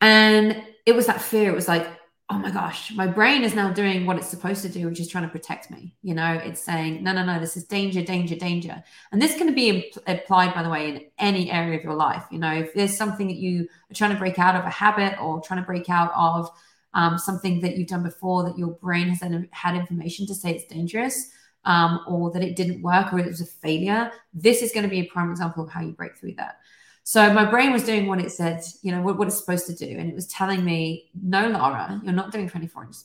[0.01, 1.51] And it was that fear.
[1.51, 1.89] It was like,
[2.29, 5.09] oh my gosh, my brain is now doing what it's supposed to do, which is
[5.09, 5.95] trying to protect me.
[6.03, 8.83] You know, it's saying, no, no, no, this is danger, danger, danger.
[9.13, 12.25] And this can be applied, by the way, in any area of your life.
[12.33, 15.21] You know, if there's something that you are trying to break out of a habit
[15.21, 16.51] or trying to break out of
[16.95, 19.21] um, something that you've done before that your brain has
[19.53, 21.31] had information to say it's dangerous.
[21.67, 24.89] Um, or that it didn't work or it was a failure, this is going to
[24.89, 26.61] be a prime example of how you break through that.
[27.03, 29.75] So my brain was doing what it said, you know, what, what it's supposed to
[29.75, 29.97] do.
[29.97, 32.97] And it was telling me, no, Laura, you're not doing 24 inch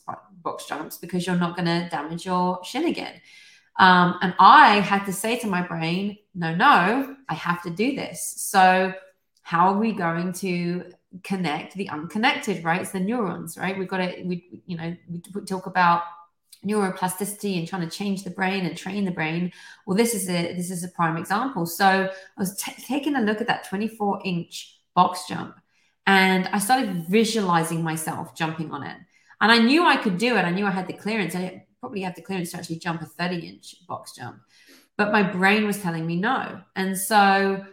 [0.42, 3.20] box jumps because you're not going to damage your shin again.
[3.78, 7.94] Um, and I had to say to my brain, no, no, I have to do
[7.94, 8.34] this.
[8.38, 8.92] So
[9.42, 12.80] how are we going to connect the unconnected, right?
[12.80, 13.78] It's the neurons, right?
[13.78, 16.02] We've got to, we, you know, we talk about
[16.66, 19.52] neuroplasticity and trying to change the brain and train the brain.
[19.86, 21.66] Well this is a this is a prime example.
[21.66, 25.56] So i was t- taking a look at that 24 inch box jump
[26.06, 28.96] and i started visualizing myself jumping on it.
[29.40, 30.44] And i knew i could do it.
[30.44, 31.34] I knew i had the clearance.
[31.34, 34.40] I probably had the clearance to actually jump a 30 inch box jump.
[34.96, 36.60] But my brain was telling me no.
[36.76, 37.64] And so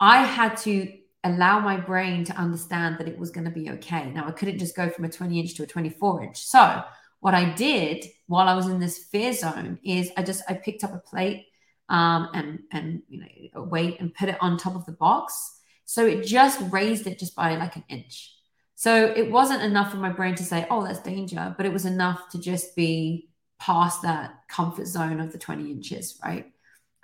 [0.00, 0.92] i had to
[1.24, 4.12] allow my brain to understand that it was going to be okay.
[4.12, 6.44] Now i couldn't just go from a 20 inch to a 24 inch.
[6.44, 6.84] So
[7.24, 10.84] what I did while I was in this fear zone is I just I picked
[10.84, 11.46] up a plate
[11.88, 15.58] um, and and you know a weight and put it on top of the box.
[15.86, 18.30] So it just raised it just by like an inch.
[18.74, 21.86] So it wasn't enough for my brain to say, "Oh, that's danger," but it was
[21.86, 26.52] enough to just be past that comfort zone of the 20 inches, right?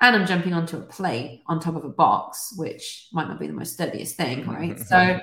[0.03, 3.47] And I'm jumping onto a plate on top of a box, which might not be
[3.47, 4.79] the most steadiest thing, right?
[4.91, 5.19] so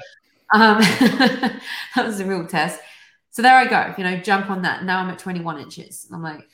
[0.53, 1.61] um, that
[1.97, 2.79] was a real test.
[3.37, 4.83] So there I go, you know, jump on that.
[4.83, 6.07] Now I'm at 21 inches.
[6.11, 6.49] I'm like,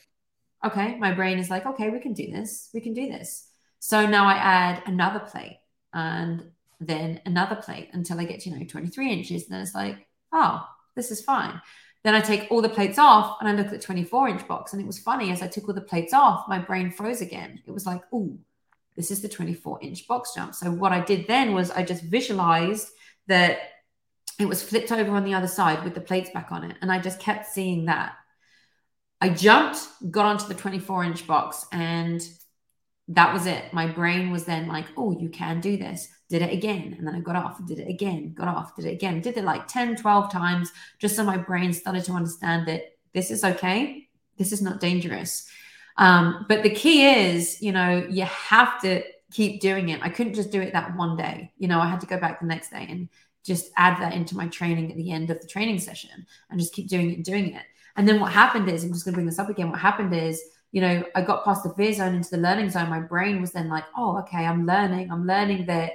[0.66, 2.72] okay, my brain is like, okay, we can do this.
[2.74, 3.48] We can do this.
[3.80, 5.62] So now I add another plate
[5.94, 6.44] and
[6.82, 9.44] then another plate until I get you know, 23 inches.
[9.44, 9.96] And then it's like,
[10.34, 11.62] oh, this is fine.
[12.04, 14.74] Then I take all the plates off and I look at the 24 inch box.
[14.74, 17.62] And it was funny as I took all the plates off, my brain froze again.
[17.66, 18.38] It was like, oh,
[18.98, 20.54] this is the 24 inch box jump.
[20.54, 22.90] So what I did then was I just visualized
[23.28, 23.60] that
[24.40, 26.78] it was flipped over on the other side with the plates back on it.
[26.82, 28.14] And I just kept seeing that.
[29.22, 29.80] I jumped,
[30.12, 32.22] got onto the 24 inch box, and
[33.10, 33.74] that was it.
[33.74, 36.08] My brain was then like, oh, you can do this.
[36.30, 36.96] Did it again.
[36.98, 39.22] And then I got off, did it again, got off, did it again.
[39.22, 43.30] Did it like 10, 12 times, just so my brain started to understand that this
[43.30, 44.08] is okay.
[44.38, 45.48] This is not dangerous.
[45.98, 50.02] Um, but the key is, you know, you have to keep doing it.
[50.02, 51.52] I couldn't just do it that one day.
[51.58, 53.10] You know, I had to go back the next day and
[53.44, 56.74] just add that into my training at the end of the training session and just
[56.74, 57.64] keep doing it and doing it.
[57.96, 59.70] And then what happened is, I'm just going to bring this up again.
[59.70, 62.90] What happened is, you know, I got past the fear zone into the learning zone.
[62.90, 65.12] My brain was then like, oh, okay, I'm learning.
[65.12, 65.92] I'm learning that,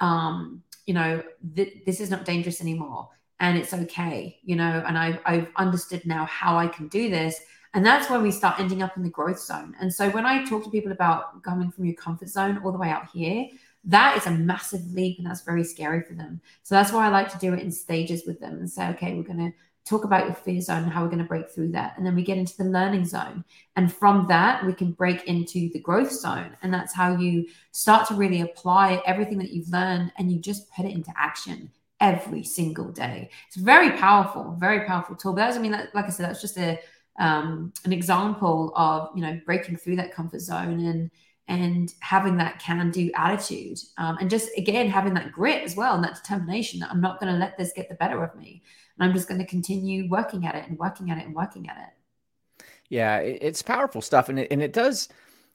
[0.00, 1.22] um, you know,
[1.54, 6.06] th- this is not dangerous anymore and it's okay, you know, and I've, I've understood
[6.06, 7.38] now how I can do this.
[7.74, 9.74] And that's when we start ending up in the growth zone.
[9.78, 12.78] And so when I talk to people about coming from your comfort zone all the
[12.78, 13.48] way out here,
[13.86, 16.40] that is a massive leap and that's very scary for them.
[16.64, 19.14] So that's why I like to do it in stages with them and say, okay,
[19.14, 19.52] we're going to
[19.88, 21.96] talk about your fear zone and how we're going to break through that.
[21.96, 23.44] And then we get into the learning zone.
[23.76, 26.56] And from that, we can break into the growth zone.
[26.62, 30.68] And that's how you start to really apply everything that you've learned and you just
[30.72, 31.70] put it into action
[32.00, 33.30] every single day.
[33.46, 35.32] It's very powerful, very powerful tool.
[35.32, 36.80] But that's, I mean, that, like I said, that's just a,
[37.20, 41.10] um, an example of, you know, breaking through that comfort zone and,
[41.48, 45.94] and having that can do attitude um, and just again having that grit as well
[45.94, 48.62] and that determination that i'm not going to let this get the better of me
[48.98, 51.68] and i'm just going to continue working at it and working at it and working
[51.68, 52.66] at it.
[52.88, 55.08] Yeah it's powerful stuff and it, and it does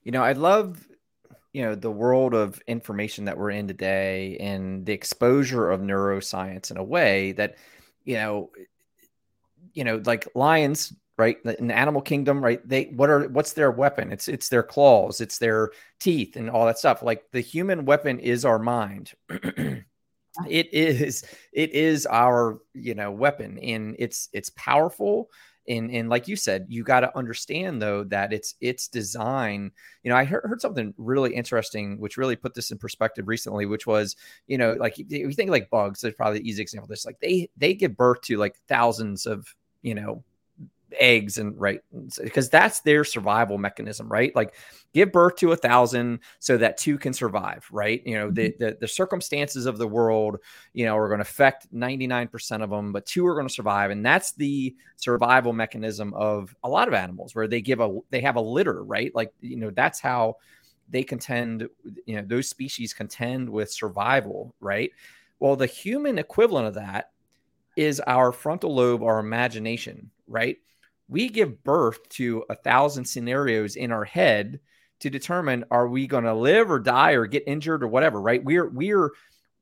[0.03, 0.87] you know i love
[1.53, 6.71] you know the world of information that we're in today and the exposure of neuroscience
[6.71, 7.55] in a way that
[8.05, 8.49] you know
[9.73, 11.37] you know like lions right?
[11.59, 14.11] In the animal kingdom right they what are what's their weapon?
[14.11, 17.03] It's it's their claws it's their teeth and all that stuff.
[17.03, 19.13] Like the human weapon is our mind.
[20.47, 25.29] It is it is our you know weapon and it's it's powerful.
[25.67, 30.09] And and like you said you got to understand though that it's it's design you
[30.09, 33.85] know i heard, heard something really interesting which really put this in perspective recently which
[33.85, 34.15] was
[34.47, 37.05] you know like if you think like bugs that's probably the easy example this.
[37.05, 39.53] Like they they give birth to like thousands of
[39.83, 40.23] you know
[40.99, 41.81] eggs and right
[42.23, 44.53] because that's their survival mechanism right like
[44.93, 48.63] give birth to a thousand so that two can survive right you know the mm-hmm.
[48.63, 50.37] the, the circumstances of the world
[50.73, 53.91] you know are going to affect 99% of them but two are going to survive
[53.91, 58.21] and that's the survival mechanism of a lot of animals where they give a they
[58.21, 60.35] have a litter right like you know that's how
[60.89, 61.67] they contend
[62.05, 64.91] you know those species contend with survival right
[65.39, 67.11] well the human equivalent of that
[67.75, 70.57] is our frontal lobe, our imagination, right?
[71.11, 74.61] We give birth to a thousand scenarios in our head
[75.01, 78.41] to determine are we going to live or die or get injured or whatever, right?
[78.41, 79.11] We're we're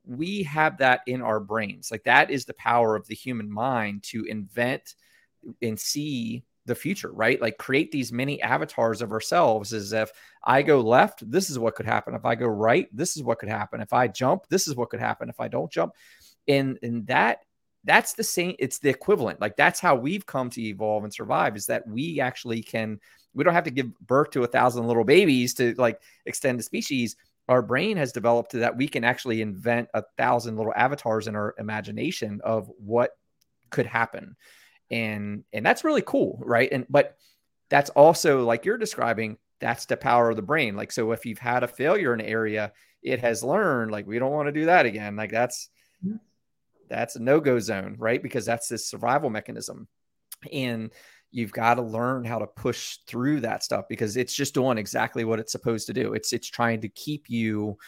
[0.06, 1.90] we have that in our brains.
[1.90, 4.94] Like that is the power of the human mind to invent
[5.60, 7.40] and see the future, right?
[7.40, 10.12] Like create these mini avatars of ourselves as if
[10.44, 12.14] I go left, this is what could happen.
[12.14, 13.80] If I go right, this is what could happen.
[13.80, 15.28] If I jump, this is what could happen.
[15.28, 15.94] If I don't jump.
[16.46, 17.40] And and that
[17.84, 19.40] that's the same it's the equivalent.
[19.40, 23.00] Like that's how we've come to evolve and survive is that we actually can
[23.32, 26.64] we don't have to give birth to a thousand little babies to like extend the
[26.64, 27.16] species
[27.50, 31.34] our brain has developed to that we can actually invent a thousand little avatars in
[31.34, 33.10] our imagination of what
[33.70, 34.36] could happen
[34.90, 37.16] and and that's really cool right and but
[37.68, 41.38] that's also like you're describing that's the power of the brain like so if you've
[41.38, 44.66] had a failure in an area it has learned like we don't want to do
[44.66, 45.70] that again like that's
[46.04, 46.16] mm-hmm.
[46.90, 49.88] That's a no-go zone right because that's this survival mechanism
[50.52, 50.90] and
[51.32, 55.24] you've got to learn how to push through that stuff because it's just doing exactly
[55.24, 56.12] what it's supposed to do.
[56.12, 57.78] It's it's trying to keep you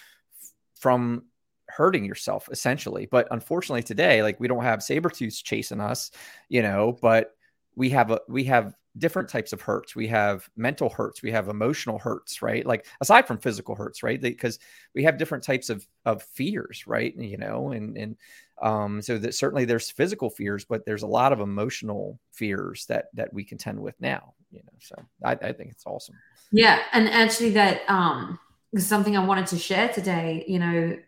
[0.78, 1.24] from
[1.68, 3.06] hurting yourself essentially.
[3.10, 6.10] But unfortunately today, like we don't have saber tooths chasing us,
[6.48, 7.30] you know, but
[7.74, 9.96] we have a we have different types of hurts.
[9.96, 12.64] We have mental hurts, we have emotional hurts, right?
[12.64, 14.20] Like aside from physical hurts, right?
[14.20, 14.58] Because
[14.94, 17.14] we have different types of of fears, right?
[17.16, 18.16] You know, and and
[18.62, 23.06] um, so that certainly there's physical fears, but there's a lot of emotional fears that
[23.14, 24.34] that we contend with now.
[24.50, 24.94] You know, so
[25.24, 26.14] I, I think it's awesome.
[26.52, 28.38] Yeah, and actually, that um,
[28.76, 30.44] something I wanted to share today.
[30.46, 30.98] You know,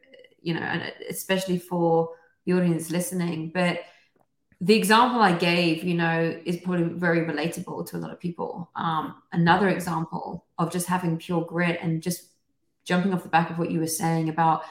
[0.43, 2.11] you know, and especially for
[2.45, 3.81] the audience listening, but
[4.61, 8.71] the example I gave, you know, is probably very relatable to a lot of people.
[8.75, 12.31] Um, another example of just having pure grit and just
[12.85, 14.63] jumping off the back of what you were saying about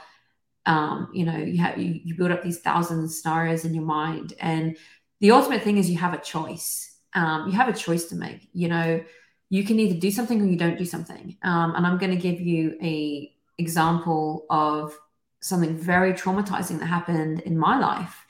[0.66, 4.34] um, you know you have you, you build up these thousand scenarios in your mind.
[4.40, 4.78] And
[5.20, 6.98] the ultimate thing is you have a choice.
[7.14, 8.50] Um, you have a choice to make.
[8.54, 9.04] You know
[9.50, 11.38] you can either do something or you don't do something.
[11.44, 14.98] Um, and i'm going to give you a example of
[15.42, 18.26] something very traumatizing that happened in my life.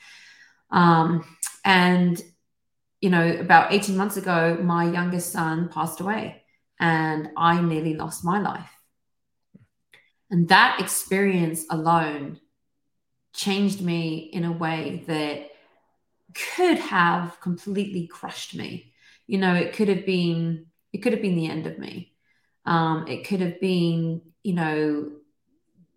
[0.70, 1.24] Um,
[1.64, 2.20] and
[3.00, 6.42] you know about 18 months ago my youngest son passed away
[6.80, 8.73] and i nearly lost my life
[10.30, 12.40] and that experience alone
[13.34, 15.50] changed me in a way that
[16.56, 18.92] could have completely crushed me.
[19.26, 22.12] You know, it could have been it could have been the end of me.
[22.66, 25.10] Um, it could have been, you know,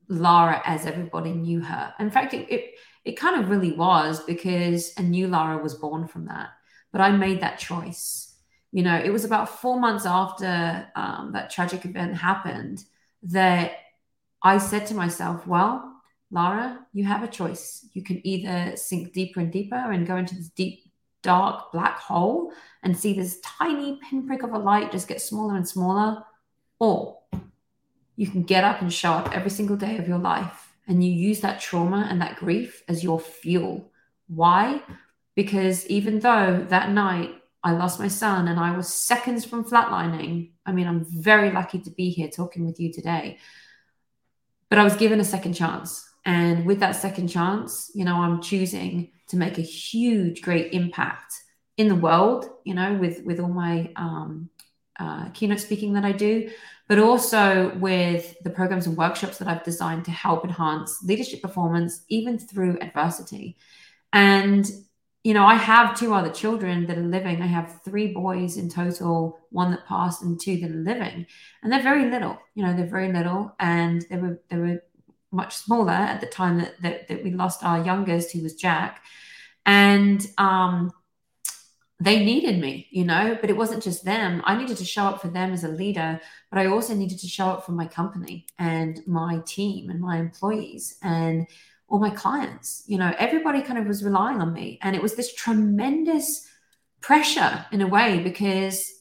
[0.10, 1.94] Lara as everybody knew her.
[2.00, 6.08] In fact, it, it it kind of really was because a new Lara was born
[6.08, 6.50] from that.
[6.92, 8.36] But I made that choice.
[8.72, 12.84] You know, it was about four months after um, that tragic event happened
[13.24, 13.72] that
[14.48, 17.86] I said to myself, well, Lara, you have a choice.
[17.92, 20.90] You can either sink deeper and deeper and go into this deep,
[21.22, 25.68] dark black hole and see this tiny pinprick of a light just get smaller and
[25.68, 26.24] smaller,
[26.80, 27.20] or
[28.16, 31.12] you can get up and show up every single day of your life and you
[31.12, 33.92] use that trauma and that grief as your fuel.
[34.30, 34.82] Why?
[35.36, 40.52] Because even though that night I lost my son and I was seconds from flatlining,
[40.66, 43.40] I mean, I'm very lucky to be here talking with you today
[44.70, 46.04] but I was given a second chance.
[46.26, 51.34] And with that second chance, you know, I'm choosing to make a huge, great impact
[51.78, 54.50] in the world, you know, with with all my um,
[55.00, 56.50] uh, keynote speaking that I do,
[56.88, 62.04] but also with the programs and workshops that I've designed to help enhance leadership performance,
[62.10, 63.58] even through adversity.
[64.12, 64.66] And
[65.28, 67.42] you know, I have two other children that are living.
[67.42, 71.26] I have three boys in total, one that passed and two that are living.
[71.62, 73.54] And they're very little, you know, they're very little.
[73.60, 74.82] And they were they were
[75.30, 79.04] much smaller at the time that that, that we lost our youngest, who was Jack.
[79.66, 80.94] And um
[82.00, 84.42] they needed me, you know, but it wasn't just them.
[84.46, 87.28] I needed to show up for them as a leader, but I also needed to
[87.28, 90.98] show up for my company and my team and my employees.
[91.04, 91.48] And
[91.88, 92.84] or my clients.
[92.88, 94.80] You know, everybody kind of was relying on me.
[94.82, 96.48] And it was this tremendous
[97.02, 98.94] pressure in a way because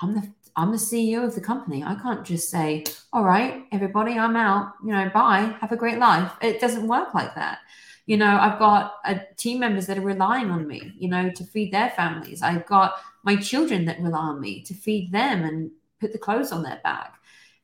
[0.00, 1.84] I'm the I'm the CEO of the company.
[1.84, 5.98] I can't just say, all right, everybody, I'm out, you know, bye, have a great
[5.98, 6.32] life.
[6.42, 7.58] It doesn't work like that.
[8.06, 8.94] You know, I've got
[9.36, 12.42] team members that are relying on me, you know, to feed their families.
[12.42, 16.50] I've got my children that rely on me to feed them and put the clothes
[16.50, 17.14] on their back.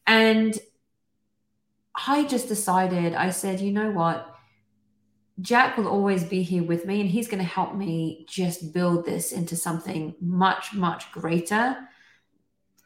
[0.06, 0.56] And
[2.06, 4.35] I just decided, I said, you know what?
[5.40, 9.04] Jack will always be here with me and he's going to help me just build
[9.04, 11.76] this into something much, much greater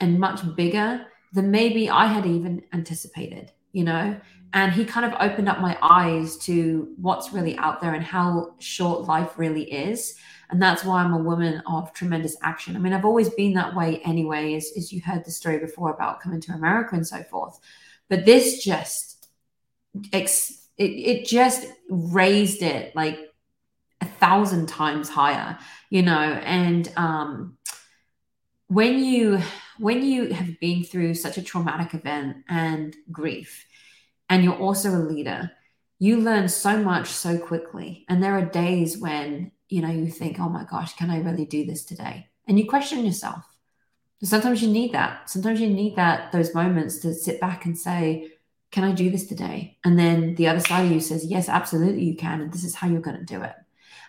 [0.00, 4.20] and much bigger than maybe I had even anticipated, you know?
[4.52, 8.54] and he kind of opened up my eyes to what's really out there and how
[8.58, 10.16] short life really is.
[10.50, 12.74] And that's why i'm a woman of tremendous action.
[12.74, 15.92] I mean i've always been that way anyway as, as you heard the story before
[15.92, 17.58] about coming to america and so forth.
[18.08, 19.28] But this just
[20.80, 23.18] it, it just raised it like
[24.00, 25.58] a thousand times higher
[25.90, 27.56] you know and um
[28.68, 29.40] when you
[29.78, 33.66] when you have been through such a traumatic event and grief
[34.30, 35.50] and you're also a leader,
[35.98, 38.06] you learn so much so quickly.
[38.08, 41.44] And there are days when, you know, you think, oh my gosh, can I really
[41.44, 42.28] do this today?
[42.46, 43.44] And you question yourself.
[44.22, 45.28] Sometimes you need that.
[45.28, 48.29] Sometimes you need that, those moments to sit back and say,
[48.70, 49.78] can I do this today?
[49.84, 52.40] And then the other side of you says, yes, absolutely you can.
[52.40, 53.54] And this is how you're going to do it.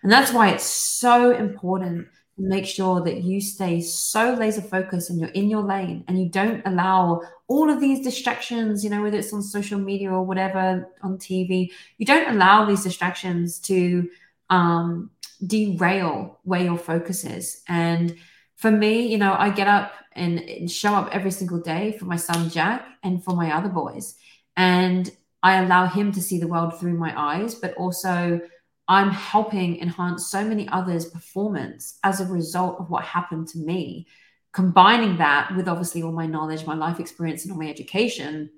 [0.04, 2.08] And that's why it's so important
[2.38, 6.20] to make sure that you stay so laser focused and you're in your lane and
[6.20, 10.24] you don't allow all of these distractions, you know, whether it's on social media or
[10.24, 14.10] whatever on TV, you don't allow these distractions to
[14.50, 15.12] um,
[15.46, 17.62] derail where your focus is.
[17.68, 18.16] And
[18.56, 22.16] for me, you know, I get up and, show up every single day for my
[22.16, 24.16] son Jack and for my other boys.
[24.62, 25.10] And
[25.42, 28.40] I allow him to see the world through my eyes, but also
[28.88, 34.06] I'm helping enhance so many others' performance as a result of what happened to me.
[34.52, 38.52] Combining that with obviously all my knowledge, my life experience, and all my education,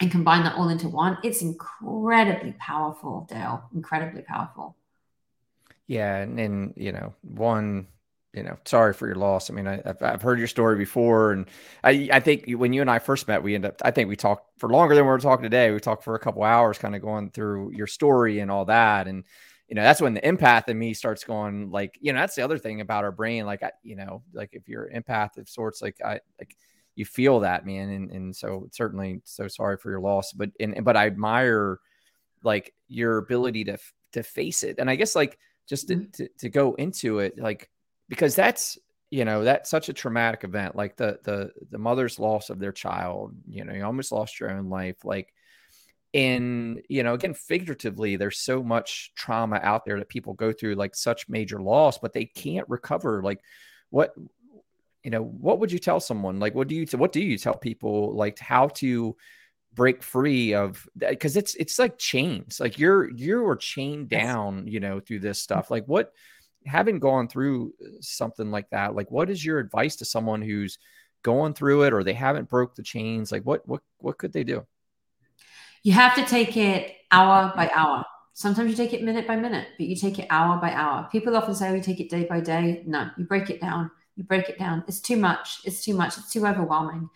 [0.00, 3.70] and combine that all into one, it's incredibly powerful, Dale.
[3.72, 4.76] Incredibly powerful.
[5.86, 7.86] Yeah, and, and you know, one
[8.36, 9.50] you know, sorry for your loss.
[9.50, 11.46] I mean, I, have I've heard your story before, and
[11.82, 14.16] I, I think when you and I first met, we ended up, I think we
[14.16, 15.70] talked for longer than we are talking today.
[15.70, 19.08] We talked for a couple hours, kind of going through your story and all that.
[19.08, 19.24] And
[19.68, 22.42] you know that's when the empath in me starts going like you know that's the
[22.42, 25.82] other thing about our brain like I, you know like if you're empath of sorts
[25.82, 26.56] like i like
[26.94, 30.84] you feel that man and, and so certainly so sorry for your loss but and
[30.84, 31.80] but i admire
[32.44, 33.78] like your ability to
[34.12, 36.10] to face it and i guess like just to, mm-hmm.
[36.12, 37.68] to, to go into it like
[38.08, 38.78] because that's
[39.10, 42.72] you know that's such a traumatic event like the the the mother's loss of their
[42.72, 45.32] child you know you almost lost your own life like
[46.12, 50.74] and you know again figuratively there's so much trauma out there that people go through
[50.74, 53.40] like such major loss but they can't recover like
[53.90, 54.14] what
[55.06, 56.40] you know what would you tell someone?
[56.40, 59.16] Like what do you what do you tell people like how to
[59.72, 64.80] break free of because it's it's like chains like you're you are chained down you
[64.80, 65.42] know through this mm.
[65.42, 66.12] stuff like what
[66.66, 70.78] having gone through something like that like what is your advice to someone who's
[71.22, 74.44] going through it or they haven't broke the chains like what what what could they
[74.44, 74.66] do
[75.86, 78.04] you have to take it hour by hour.
[78.32, 81.08] Sometimes you take it minute by minute, but you take it hour by hour.
[81.12, 82.82] People often say, we take it day by day.
[82.86, 83.92] No, you break it down.
[84.16, 84.82] You break it down.
[84.88, 85.60] It's too much.
[85.64, 86.18] It's too much.
[86.18, 87.08] It's too overwhelming.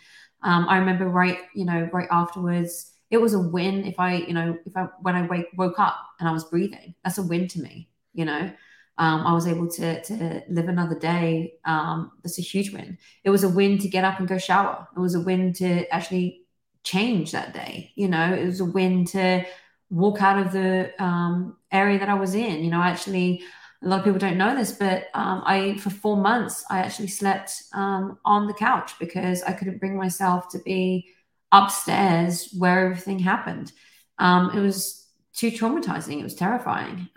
[0.43, 4.33] Um, I remember right, you know, right afterwards, it was a win if I, you
[4.33, 7.49] know, if I when I wake woke up and I was breathing, that's a win
[7.49, 7.89] to me.
[8.15, 8.53] You know,
[9.01, 11.55] um, I was able to to live another day.
[11.65, 12.99] Um, that's a huge win.
[13.25, 14.87] It was a win to get up and go shower.
[14.95, 16.43] It was a win to actually
[16.85, 17.93] change that day.
[17.95, 19.47] You know, it was a win to
[19.89, 22.63] walk out of the um, area that I was in.
[22.63, 23.43] You know, actually,
[23.83, 27.09] a lot of people don't know this, but um, I, for four months, I actually
[27.09, 31.09] slept um, on the couch because I couldn't bring myself to be
[31.53, 33.73] upstairs where everything happened.
[34.19, 36.21] Um, it was too traumatizing.
[36.21, 37.09] It was terrifying.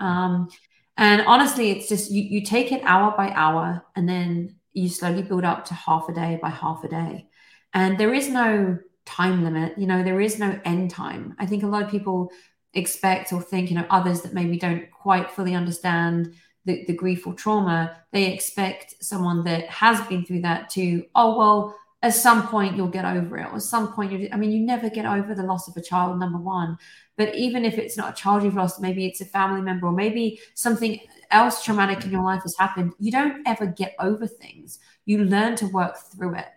[0.97, 5.23] And honestly, it's just you, you take it hour by hour and then you slowly
[5.23, 7.27] build up to half a day by half a day.
[7.73, 9.77] And there is no time limit.
[9.77, 11.35] You know, there is no end time.
[11.39, 12.31] I think a lot of people
[12.73, 16.33] expect or think, you know, others that maybe don't quite fully understand
[16.65, 21.37] the, the grief or trauma, they expect someone that has been through that to, oh,
[21.37, 24.51] well, at some point you'll get over it, or at some point you I mean,
[24.51, 26.77] you never get over the loss of a child, number one.
[27.17, 29.91] But even if it's not a child you've lost, maybe it's a family member, or
[29.91, 30.99] maybe something
[31.31, 34.79] else traumatic in your life has happened, you don't ever get over things.
[35.05, 36.47] You learn to work through it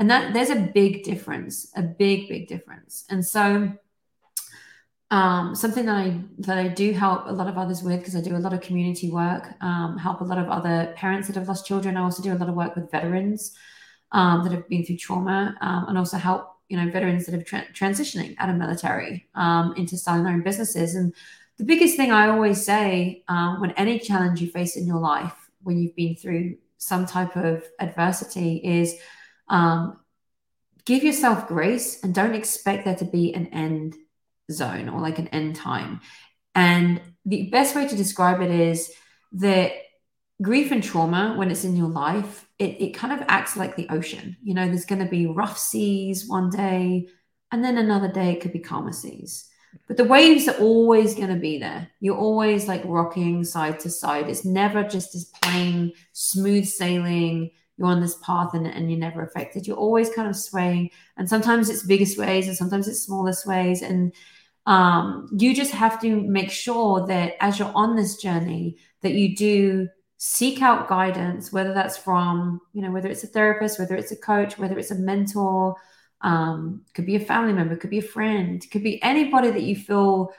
[0.00, 3.70] and that there's a big difference a big big difference and so
[5.12, 8.20] um, something that I that I do help a lot of others with because I
[8.20, 11.48] do a lot of community work, um, help a lot of other parents that have
[11.48, 11.96] lost children.
[11.96, 13.56] I also do a lot of work with veterans
[14.12, 17.44] um, that have been through trauma, um, and also help you know veterans that have
[17.44, 20.94] tra- transitioning out of military um, into starting their own businesses.
[20.94, 21.12] And
[21.58, 25.34] the biggest thing I always say um, when any challenge you face in your life,
[25.62, 28.94] when you've been through some type of adversity, is
[29.48, 29.98] um,
[30.86, 33.96] give yourself grace and don't expect there to be an end
[34.50, 36.00] zone or like an end time.
[36.54, 38.92] And the best way to describe it is
[39.32, 39.72] that
[40.40, 43.88] grief and trauma, when it's in your life, it, it kind of acts like the
[43.88, 44.36] ocean.
[44.44, 47.08] You know, there's going to be rough seas one day,
[47.50, 49.48] and then another day it could be calmer seas.
[49.88, 51.88] but the waves are always going to be there.
[52.00, 54.28] You're always like rocking side to side.
[54.28, 57.50] It's never just this plain, smooth sailing.
[57.76, 59.66] You're on this path and, and you're never affected.
[59.66, 60.90] You're always kind of swaying.
[61.16, 63.80] And sometimes it's bigger sways and sometimes it's smaller sways.
[63.80, 64.12] And
[64.66, 69.34] um, you just have to make sure that as you're on this journey, that you
[69.34, 69.88] do
[70.22, 74.16] seek out guidance, whether that's from, you know, whether it's a therapist, whether it's a
[74.16, 75.74] coach, whether it's a mentor,
[76.20, 79.74] um, could be a family member, could be a friend, could be anybody that you
[79.74, 80.34] feel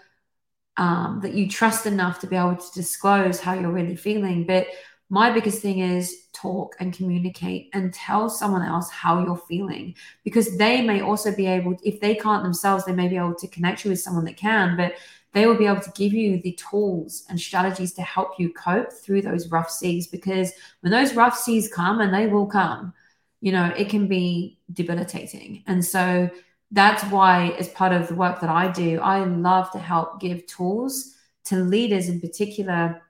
[0.78, 4.46] um, that you trust enough to be able to disclose how you're really feeling.
[4.46, 4.68] But
[5.10, 10.60] my biggest thing is talk and communicate and tell someone else how you're feeling because
[10.60, 13.84] they may also be able, if they can't themselves, they may be able to connect
[13.84, 14.94] you with someone that can, but
[15.34, 18.92] they will be able to give you the tools and strategies to help you cope
[18.92, 20.52] through those rough seas because
[20.82, 22.94] when those rough seas come and they will come
[23.42, 25.64] you know, it can be debilitating.
[25.68, 26.30] And so
[26.72, 30.46] that's why, as part of the work that I do, I love to help give
[30.46, 31.16] tools
[31.46, 33.02] to leaders in particular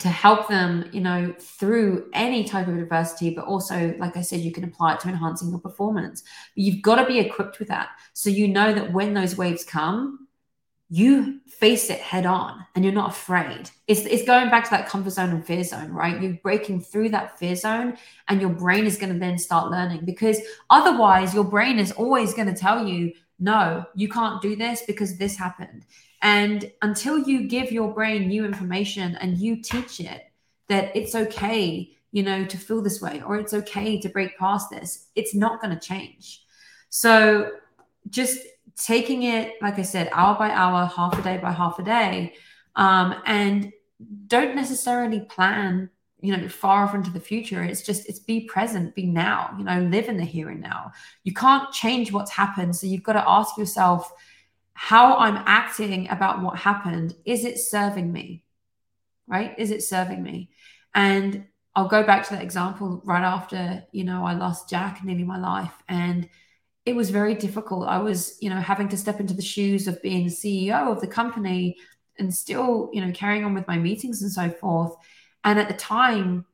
[0.00, 4.40] to help them, you know, through any type of adversity, but also, like I said,
[4.40, 6.22] you can apply it to enhancing your performance.
[6.54, 7.90] But you've got to be equipped with that.
[8.12, 10.27] So you know that when those waves come,
[10.90, 13.70] you face it head on and you're not afraid.
[13.86, 16.20] It's, it's going back to that comfort zone and fear zone, right?
[16.20, 20.06] You're breaking through that fear zone and your brain is going to then start learning
[20.06, 24.82] because otherwise, your brain is always going to tell you, no, you can't do this
[24.86, 25.84] because this happened.
[26.22, 30.30] And until you give your brain new information and you teach it
[30.68, 34.70] that it's okay, you know, to feel this way or it's okay to break past
[34.70, 36.44] this, it's not going to change.
[36.88, 37.52] So
[38.08, 38.38] just
[38.78, 42.34] taking it, like I said, hour by hour, half a day by half a day,
[42.76, 43.72] um, and
[44.26, 47.62] don't necessarily plan, you know, far off into the future.
[47.62, 50.92] It's just, it's be present, be now, you know, live in the here and now.
[51.24, 52.76] You can't change what's happened.
[52.76, 54.12] So you've got to ask yourself,
[54.74, 58.44] how I'm acting about what happened, is it serving me?
[59.26, 59.54] Right?
[59.58, 60.50] Is it serving me?
[60.94, 65.24] And I'll go back to that example right after, you know, I lost Jack nearly
[65.24, 65.74] my life.
[65.88, 66.28] And
[66.88, 67.86] it was very difficult.
[67.86, 71.06] I was, you know, having to step into the shoes of being CEO of the
[71.06, 71.76] company
[72.18, 74.94] and still, you know, carrying on with my meetings and so forth.
[75.44, 76.46] And at the time,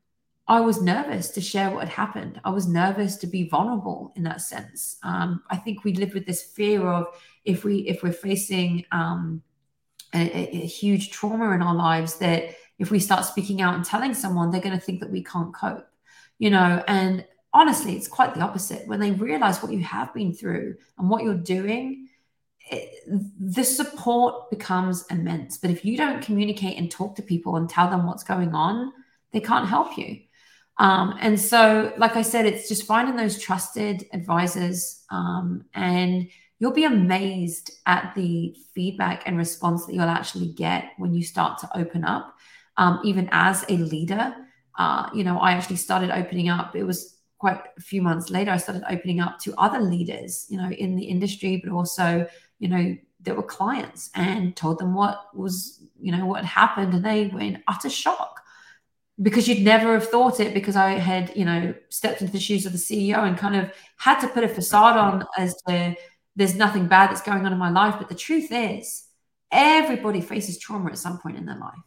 [0.49, 2.41] I was nervous to share what had happened.
[2.45, 4.97] I was nervous to be vulnerable in that sense.
[5.05, 7.07] Um, I think we live with this fear of
[7.45, 9.41] if we if we're facing um,
[10.13, 14.15] a, a, huge trauma in our lives that if we start speaking out and telling
[14.15, 15.87] someone, they're going to think that we can't cope,
[16.41, 16.83] you know.
[16.89, 17.25] And
[17.55, 18.87] honestly, it's quite the opposite.
[18.87, 22.09] When they realize what you have been through and what you're doing,
[22.71, 22.91] it,
[23.39, 25.57] the support becomes immense.
[25.59, 28.93] But if you don't communicate and talk to people and tell them what's going on,
[29.33, 30.19] they can't help you.
[30.79, 36.29] Um, and so, like I said, it's just finding those trusted advisors, um, and
[36.59, 41.59] you'll be amazed at the feedback and response that you'll actually get when you start
[41.61, 42.37] to open up.
[42.77, 44.35] Um, even as a leader,
[44.77, 46.75] uh, you know, I actually started opening up.
[46.75, 47.14] It was
[47.45, 50.97] quite a few months later, I started opening up to other leaders, you know, in
[50.97, 52.27] the industry, but also,
[52.59, 56.95] you know, there were clients and told them what was, you know, what had happened.
[56.95, 58.41] And they were in utter shock
[59.21, 62.65] because you'd never have thought it because I had, you know, stepped into the shoes
[62.65, 65.95] of the CEO and kind of had to put a facade on as to
[66.37, 67.97] there's nothing bad that's going on in my life.
[67.99, 69.05] But the truth is,
[69.53, 71.85] everybody faces trauma at some point in their life,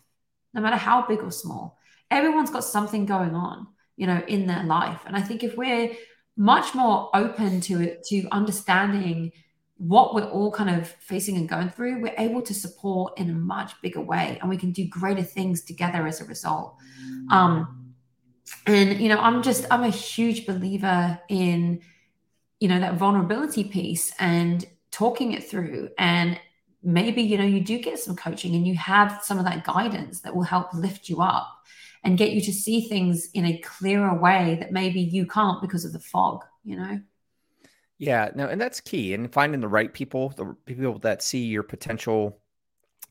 [0.53, 1.79] no matter how big or small.
[2.11, 3.65] Everyone's got something going on
[3.97, 5.01] you know, in their life.
[5.05, 5.91] And I think if we're
[6.37, 9.31] much more open to it, to understanding
[9.77, 13.33] what we're all kind of facing and going through, we're able to support in a
[13.33, 16.75] much bigger way and we can do greater things together as a result.
[17.29, 17.93] Um,
[18.65, 21.81] and, you know, I'm just, I'm a huge believer in,
[22.59, 25.89] you know, that vulnerability piece and talking it through.
[25.97, 26.39] And
[26.83, 30.21] maybe, you know, you do get some coaching and you have some of that guidance
[30.21, 31.56] that will help lift you up
[32.03, 35.85] and get you to see things in a clearer way that maybe you can't because
[35.85, 36.99] of the fog, you know?
[37.97, 39.13] Yeah, no, and that's key.
[39.13, 42.39] And finding the right people, the people that see your potential.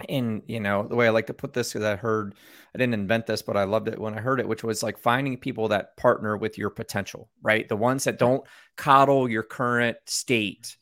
[0.08, 2.34] And you know, the way I like to put this, because I heard
[2.74, 4.98] I didn't invent this, but I loved it when I heard it, which was like
[4.98, 7.66] finding people that partner with your potential, right?
[7.66, 8.44] The ones that don't
[8.76, 10.76] coddle your current state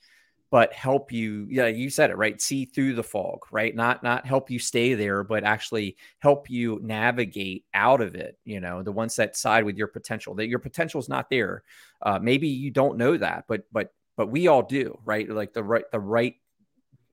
[0.55, 3.75] but help you yeah you said it right see through the fog right?
[3.75, 8.61] Not not help you stay there but actually help you navigate out of it you
[8.61, 11.65] know the ones that side with your potential that your potential is not there.
[12.01, 15.29] Uh, maybe you don't know that but but but we all do right?
[15.29, 16.37] Like the right the right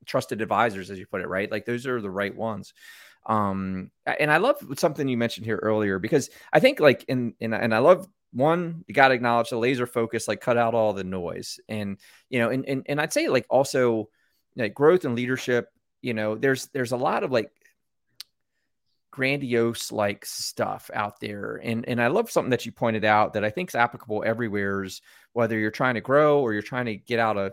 [0.06, 1.52] trusted advisors as you put it right?
[1.52, 2.76] Like those are the right ones.
[3.26, 7.54] Um and i love something you mentioned here earlier because i think like in, in
[7.54, 10.94] and i love one, you got to acknowledge the laser focus, like cut out all
[10.94, 11.60] the noise.
[11.68, 11.98] And,
[12.30, 14.10] you know, and, and, and I'd say like also
[14.56, 15.70] like growth and leadership
[16.02, 17.52] you know, there's there's a lot of like
[19.12, 23.44] grandiose like stuff out there and and i love something that you pointed out that
[23.44, 25.02] i think is applicable everywhere is
[25.34, 27.52] whether you're trying to grow or you're trying to get out a,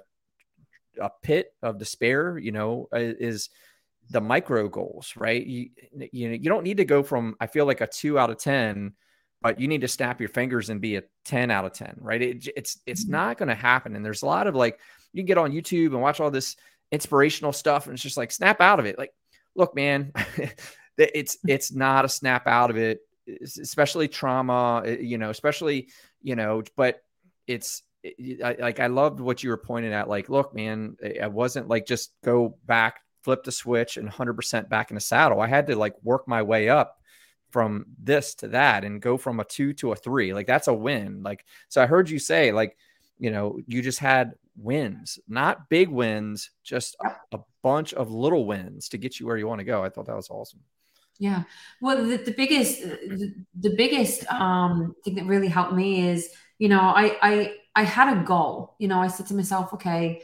[1.01, 3.51] a pit of despair you know is
[4.11, 5.71] the micro goals right you
[6.13, 8.39] you know you don't need to go from i feel like a two out of
[8.39, 8.93] ten
[9.41, 12.23] but you need to snap your fingers and be a 10 out of 10 right?
[12.23, 13.13] It, it's it's mm-hmm.
[13.13, 14.79] not going to happen and there's a lot of like
[15.13, 16.57] you can get on youtube and watch all this
[16.91, 18.99] inspirational stuff and it's just like snap out of it.
[18.99, 19.13] Like
[19.55, 20.13] look man
[20.97, 23.01] it's it's not a snap out of it
[23.43, 25.89] especially trauma eh, you know especially
[26.23, 27.03] you know but
[27.47, 27.83] it's
[28.43, 31.85] I, like i loved what you were pointing at like look man i wasn't like
[31.85, 35.41] just go back flip the switch and 100% back in the saddle.
[35.41, 36.99] I had to like work my way up
[37.51, 40.75] from this to that and go from a two to a three like that's a
[40.75, 42.77] win like so i heard you say like
[43.19, 48.45] you know you just had wins not big wins just a, a bunch of little
[48.45, 50.61] wins to get you where you want to go i thought that was awesome
[51.19, 51.43] yeah.
[51.81, 56.69] Well, the, the biggest, the, the biggest um, thing that really helped me is, you
[56.69, 58.75] know, I, I, I had a goal.
[58.79, 60.23] You know, I said to myself, okay,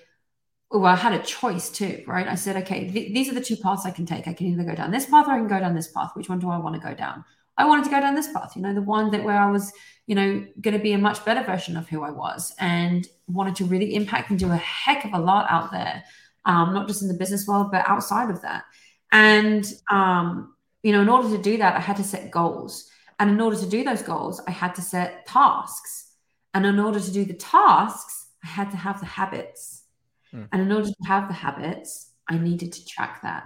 [0.81, 2.27] well, I had a choice too, right?
[2.27, 4.27] I said, okay, th- these are the two paths I can take.
[4.27, 6.11] I can either go down this path or I can go down this path.
[6.15, 7.25] Which one do I want to go down?
[7.57, 9.73] I wanted to go down this path, you know, the one that where I was,
[10.07, 13.55] you know, going to be a much better version of who I was and wanted
[13.57, 16.03] to really impact and do a heck of a lot out there,
[16.45, 18.65] um, not just in the business world, but outside of that.
[19.13, 22.91] And um, you know, in order to do that, I had to set goals.
[23.21, 26.11] And in order to do those goals, I had to set tasks.
[26.53, 29.84] And in order to do the tasks, I had to have the habits.
[30.35, 30.45] Hmm.
[30.51, 33.45] And in order to have the habits, I needed to track that.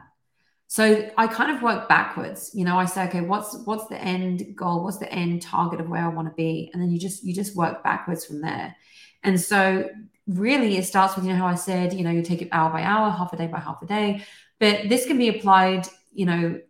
[0.69, 2.51] So I kind of work backwards.
[2.55, 4.83] You know, I say, okay, what's what's the end goal?
[4.83, 6.71] What's the end target of where I want to be?
[6.73, 8.75] And then you just you just work backwards from there.
[9.23, 9.89] And so
[10.27, 12.71] really it starts with, you know, how I said, you know, you take it hour
[12.71, 14.25] by hour, half a day by half a day.
[14.59, 16.61] But this can be applied, you know,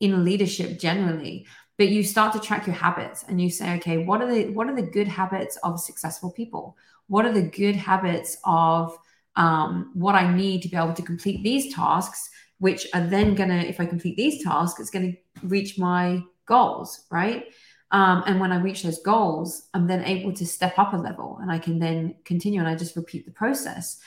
[0.00, 4.20] in leadership generally but you start to track your habits and you say okay what
[4.20, 6.76] are the what are the good habits of successful people
[7.08, 8.96] what are the good habits of
[9.38, 12.28] um, what i need to be able to complete these tasks
[12.58, 16.22] which are then going to if i complete these tasks it's going to reach my
[16.46, 17.46] goals right?
[17.90, 21.38] Um, and when i reach those goals i'm then able to step up a level
[21.40, 23.98] and i can then continue and i just repeat the process.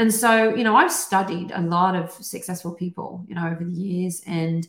[0.00, 3.78] And so you know i've studied a lot of successful people you know over the
[3.86, 4.22] years.
[4.26, 4.66] And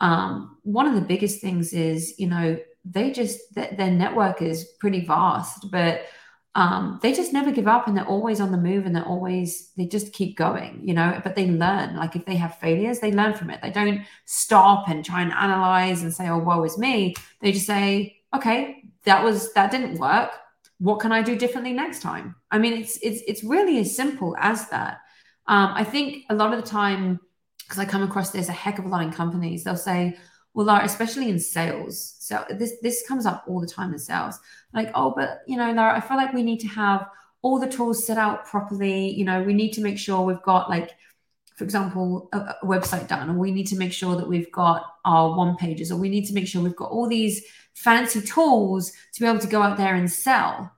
[0.00, 4.64] um, one of the biggest things is, you know, they just, th- their network is
[4.78, 6.02] pretty vast, but
[6.54, 9.70] um, they just never give up and they're always on the move and they're always,
[9.76, 11.94] they just keep going, you know, but they learn.
[11.96, 13.60] Like if they have failures, they learn from it.
[13.62, 17.14] They don't stop and try and analyze and say, oh, woe is me.
[17.40, 20.30] They just say, okay, that was, that didn't work.
[20.78, 22.34] What can I do differently next time?
[22.50, 24.98] I mean, it's, it's, it's really as simple as that.
[25.46, 27.20] Um, I think a lot of the time,
[27.58, 29.64] because I come across this a heck of a lot in companies.
[29.64, 30.16] They'll say,
[30.54, 32.16] well, Lara, especially in sales.
[32.18, 34.38] So this this comes up all the time in sales.
[34.72, 37.06] Like, oh, but you know, Lara, I feel like we need to have
[37.42, 39.10] all the tools set out properly.
[39.10, 40.90] You know, we need to make sure we've got like,
[41.56, 44.84] for example, a, a website done, or we need to make sure that we've got
[45.04, 47.44] our one pages, or we need to make sure we've got all these
[47.74, 50.72] fancy tools to be able to go out there and sell.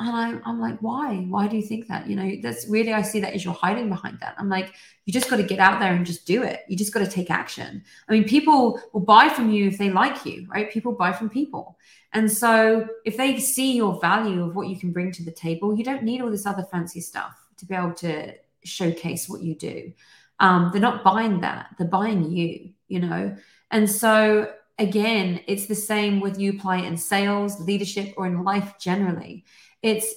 [0.00, 1.26] And I'm, I'm like, why?
[1.28, 2.08] Why do you think that?
[2.08, 4.34] You know, that's really, I see that as you're hiding behind that.
[4.38, 4.72] I'm like,
[5.04, 6.60] you just got to get out there and just do it.
[6.68, 7.84] You just got to take action.
[8.08, 10.72] I mean, people will buy from you if they like you, right?
[10.72, 11.78] People buy from people.
[12.14, 15.76] And so if they see your value of what you can bring to the table,
[15.76, 18.34] you don't need all this other fancy stuff to be able to
[18.64, 19.92] showcase what you do.
[20.40, 23.36] Um, they're not buying that, they're buying you, you know?
[23.70, 28.74] And so again, it's the same with you apply in sales, leadership, or in life
[28.80, 29.44] generally.
[29.82, 30.12] It's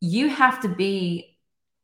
[0.00, 1.38] you have to be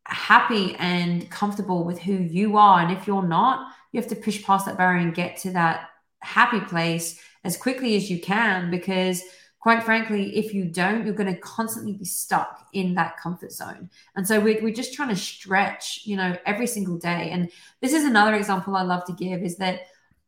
[0.05, 2.81] happy and comfortable with who you are.
[2.81, 5.91] And if you're not, you have to push past that barrier and get to that
[6.21, 9.23] happy place as quickly as you can because
[9.61, 13.91] quite frankly, if you don't, you're going to constantly be stuck in that comfort zone.
[14.17, 17.29] And so we're, we're just trying to stretch, you know, every single day.
[17.31, 17.51] And
[17.83, 19.83] this is another example I love to give is that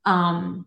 [0.05, 0.66] um,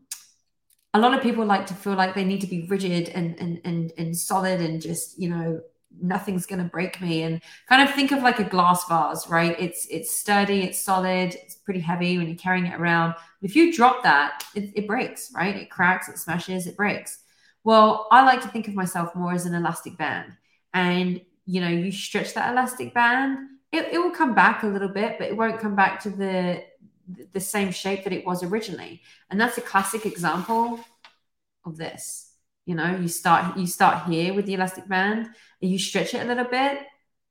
[0.95, 3.61] a lot of people like to feel like they need to be rigid and, and,
[3.63, 5.61] and, and solid and just, you know,
[6.01, 7.23] nothing's going to break me.
[7.23, 9.55] And kind of think of like a glass vase right?
[9.59, 13.15] It's it's sturdy it's solid it's pretty heavy when you're carrying it around.
[13.41, 15.55] If you drop that it, it breaks right?
[15.55, 17.19] It cracks it smashes it breaks.
[17.63, 20.33] Well i like to think of myself more as an elastic band.
[20.73, 23.37] And you know you stretch that elastic band
[23.71, 26.63] it, it will come back a little bit but it won't come back to the
[27.33, 29.01] the same shape that it was originally.
[29.29, 30.79] And that's a classic example
[31.65, 32.34] of this
[32.65, 35.27] you know you start you start here with the elastic band
[35.61, 36.79] and you stretch it a little bit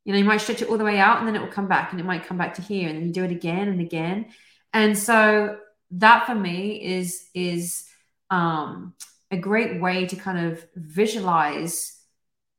[0.05, 1.69] you know you might stretch it all the way out and then it will come
[1.69, 3.81] back and it might come back to here and then you do it again and
[3.81, 4.27] again
[4.73, 5.59] And so
[5.93, 7.87] that for me is is
[8.31, 8.95] um,
[9.31, 11.97] a great way to kind of visualize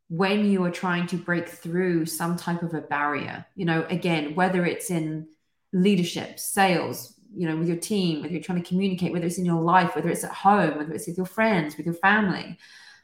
[0.07, 3.45] when you are trying to break through some type of a barrier.
[3.55, 5.27] You know, again, whether it's in
[5.73, 9.45] leadership, sales, you know, with your team, whether you're trying to communicate, whether it's in
[9.45, 12.57] your life, whether it's at home, whether it's with your friends, with your family.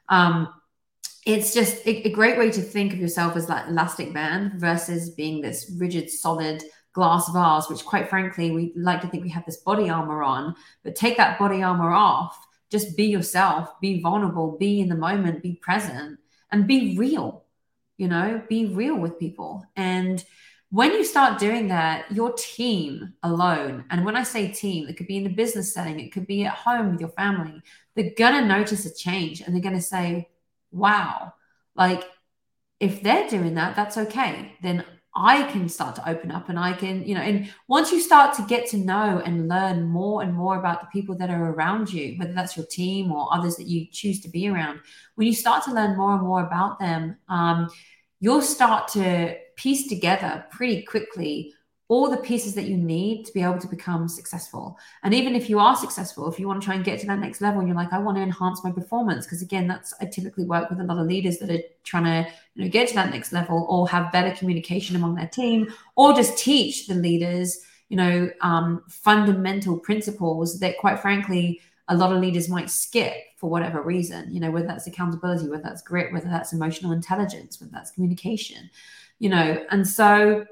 [0.10, 0.54] Um,
[1.26, 5.12] it's just a, a great way to think of yourself as that elastic band versus
[5.12, 6.64] being this rigid, solid
[6.94, 10.56] glass vase, which quite frankly, we like to think we have this body armor on,
[10.84, 12.38] but take that body armor off,
[12.70, 16.20] just be yourself, be vulnerable, be in the moment, be present,
[16.52, 17.46] and be real,
[17.98, 19.64] you know, be real with people.
[19.76, 20.24] And
[20.72, 25.06] when you start doing that, your team alone, and when I say team, it could
[25.06, 27.62] be in the business setting, it could be at home with your family,
[27.94, 30.30] they're going to notice a change and they're going to say,
[30.72, 31.34] wow,
[31.76, 32.06] like
[32.80, 34.54] if they're doing that, that's okay.
[34.64, 38.00] Then I can start to open up and I can, you know, and once you
[38.00, 41.52] start to get to know and learn more and more about the people that are
[41.52, 44.80] around you, whether that's your team or others that you choose to be around,
[45.16, 47.70] when you start to learn more and more about them, um,
[48.22, 51.54] you'll start to piece together pretty quickly
[51.92, 54.80] all the pieces that you need to be able to become successful.
[55.04, 57.20] And even if you are successful, if you want to try and get to that
[57.20, 60.06] next level and you're like, I want to enhance my performance, because again, that's I
[60.06, 62.96] typically work with a lot of leaders that are trying to you know get to
[62.96, 67.60] that next level or have better communication among their team, or just teach the leaders,
[67.90, 73.50] you know, um, fundamental principles that quite frankly a lot of leaders might skip for
[73.50, 77.74] whatever reason, you know, whether that's accountability, whether that's grit, whether that's emotional intelligence, whether
[77.74, 78.70] that's communication,
[79.22, 80.48] you know, and so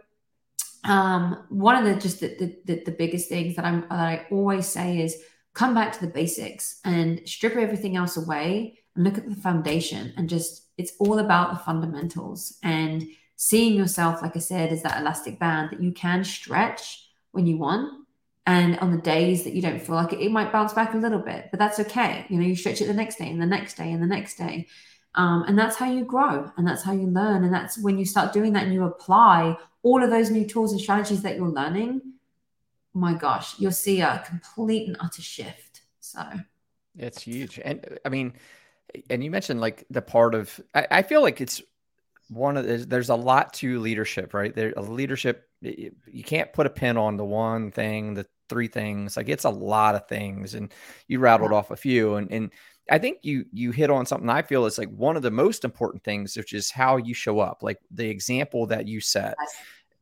[0.84, 4.68] um, one of the just the, the, the biggest things that I'm that I always
[4.68, 5.18] say is
[5.56, 10.14] come back to the basics and strip everything else away and look at the foundation
[10.18, 13.08] and just it's all about the fundamentals and
[13.38, 17.58] seeing yourself like I said as that elastic band that you can stretch when you
[17.58, 18.06] want
[18.46, 20.98] and on the days that you don't feel like it, it might bounce back a
[20.98, 22.28] little bit but that's okay.
[22.30, 24.38] You know you stretch it the next day and the next day and the next
[24.38, 24.68] day
[25.16, 28.06] um, and that's how you grow and that's how you learn and that's when you
[28.06, 31.48] start doing that and you apply all of those new tools and strategies that you're
[31.48, 32.02] learning,
[32.94, 35.82] my gosh, you'll see a complete and utter shift.
[36.00, 36.22] So
[36.98, 37.60] it's huge.
[37.64, 38.34] And I mean,
[39.10, 41.62] and you mentioned like the part of, I, I feel like it's
[42.30, 44.54] one of the, there's a lot to leadership, right?
[44.54, 49.16] There, a leadership, you can't put a pin on the one thing, the three things.
[49.16, 50.74] Like it's a lot of things, and
[51.08, 51.58] you rattled yeah.
[51.58, 52.16] off a few.
[52.16, 52.52] And and
[52.90, 55.64] I think you you hit on something I feel is like one of the most
[55.64, 59.36] important things, which is how you show up, like the example that you set.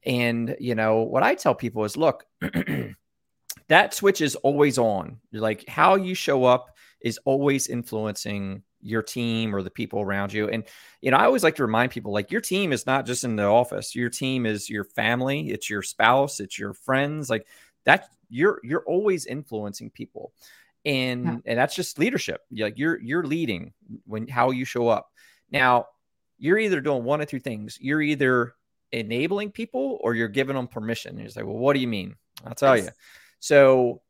[0.06, 2.26] And you know what I tell people is, look,
[3.68, 5.20] that switch is always on.
[5.34, 10.48] Like how you show up is always influencing your team or the people around you.
[10.50, 10.64] And
[11.02, 13.36] you know, I always like to remind people like your team is not just in
[13.36, 13.96] the office.
[13.96, 17.30] Your team is your family, it's your spouse, it's your friends.
[17.30, 17.48] Like
[17.86, 20.32] that you're you're always influencing people
[20.88, 21.38] and yeah.
[21.46, 22.42] and that's just leadership.
[22.52, 23.74] Like you're you're leading
[24.06, 25.08] when how you show up.
[25.52, 25.88] Now
[26.40, 27.78] you're either doing one of two things.
[27.80, 28.54] You're either
[28.92, 31.12] enabling people or you're giving them permission.
[31.12, 32.16] And you're like well what do you mean?
[32.46, 32.86] I'll tell yes.
[32.86, 32.92] you
[33.40, 34.02] so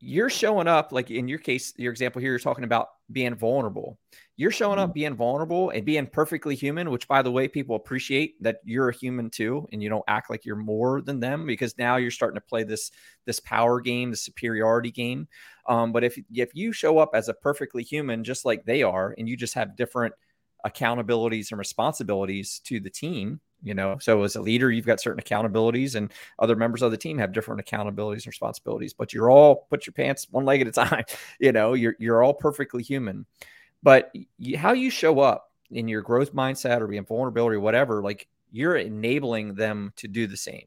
[0.00, 3.98] you're showing up like in your case your example here you're talking about being vulnerable
[4.36, 4.94] you're showing up mm-hmm.
[4.94, 8.94] being vulnerable and being perfectly human which by the way people appreciate that you're a
[8.94, 12.36] human too and you don't act like you're more than them because now you're starting
[12.36, 12.90] to play this
[13.26, 15.28] this power game the superiority game
[15.68, 19.14] um, but if if you show up as a perfectly human just like they are
[19.18, 20.14] and you just have different
[20.66, 25.22] accountabilities and responsibilities to the team you know so as a leader you've got certain
[25.22, 29.66] accountabilities and other members of the team have different accountabilities and responsibilities but you're all
[29.70, 31.04] put your pants one leg at a time
[31.38, 33.26] you know you're you're all perfectly human.
[33.82, 38.02] But you, how you show up in your growth mindset or being vulnerability or whatever
[38.02, 40.66] like you're enabling them to do the same.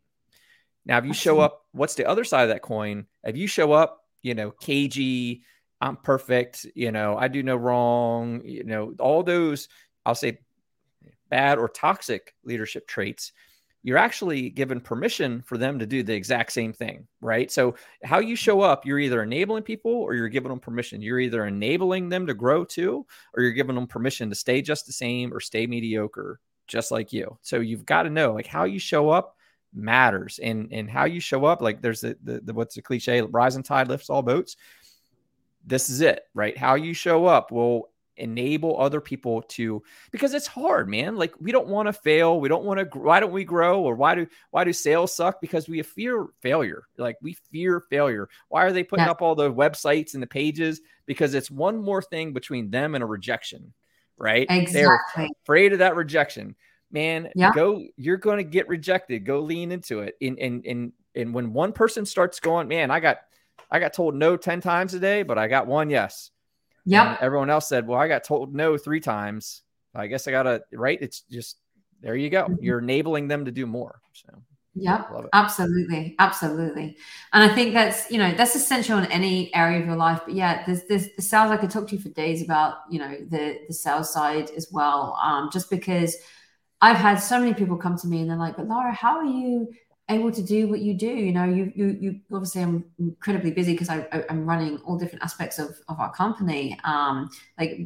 [0.85, 3.05] Now if you show up what's the other side of that coin?
[3.23, 5.43] If you show up you know cagey
[5.81, 9.67] i'm perfect you know i do no wrong you know all those
[10.05, 10.39] i'll say
[11.33, 13.31] bad or toxic leadership traits,
[13.81, 17.51] you're actually given permission for them to do the exact same thing, right?
[17.51, 17.73] So,
[18.03, 21.01] how you show up, you're either enabling people or you're giving them permission.
[21.01, 24.85] You're either enabling them to grow too, or you're giving them permission to stay just
[24.85, 27.35] the same or stay mediocre, just like you.
[27.41, 29.35] So, you've got to know like how you show up
[29.73, 33.21] matters and and how you show up like there's the, the, the what's the cliche
[33.21, 34.55] rising tide lifts all boats
[35.65, 40.47] this is it right how you show up will enable other people to because it's
[40.47, 41.15] hard man.
[41.15, 42.39] Like we don't want to fail.
[42.39, 43.81] We don't want to why don't we grow?
[43.81, 45.41] Or why do why do sales suck?
[45.41, 46.83] Because we fear failure.
[46.97, 48.29] Like we fear failure.
[48.49, 49.11] Why are they putting yeah.
[49.11, 50.81] up all the websites and the pages?
[51.05, 53.73] Because it's one more thing between them and a rejection
[54.17, 54.45] right?
[54.49, 54.73] Exactly.
[54.73, 56.55] they're afraid of that rejection.
[56.91, 57.51] Man yeah.
[57.53, 59.25] go you're going to get rejected.
[59.25, 60.15] Go lean into it.
[60.21, 63.17] And and and and when one person starts going, man, I got
[63.71, 66.29] I got told no 10 times a day, but I got one yes.
[66.85, 67.17] Yeah.
[67.21, 69.61] Everyone else said, well, I got told no three times.
[69.95, 70.97] I guess I got to, right?
[71.01, 71.57] It's just,
[72.01, 72.43] there you go.
[72.43, 72.63] Mm-hmm.
[72.63, 74.01] You're enabling them to do more.
[74.13, 74.29] So,
[74.75, 75.03] yeah,
[75.33, 76.15] absolutely.
[76.17, 76.97] Absolutely.
[77.31, 80.21] And I think that's, you know, that's essential in any area of your life.
[80.25, 82.99] But yeah, there's, there's the sales, I could talk to you for days about, you
[82.99, 85.17] know, the, the sales side as well.
[85.23, 86.17] Um, just because
[86.81, 89.25] I've had so many people come to me and they're like, but Laura, how are
[89.25, 89.71] you
[90.09, 93.71] able to do what you do you know you you, you obviously i'm incredibly busy
[93.71, 96.77] because I, I am running all different aspects of of our company.
[96.83, 97.77] Um like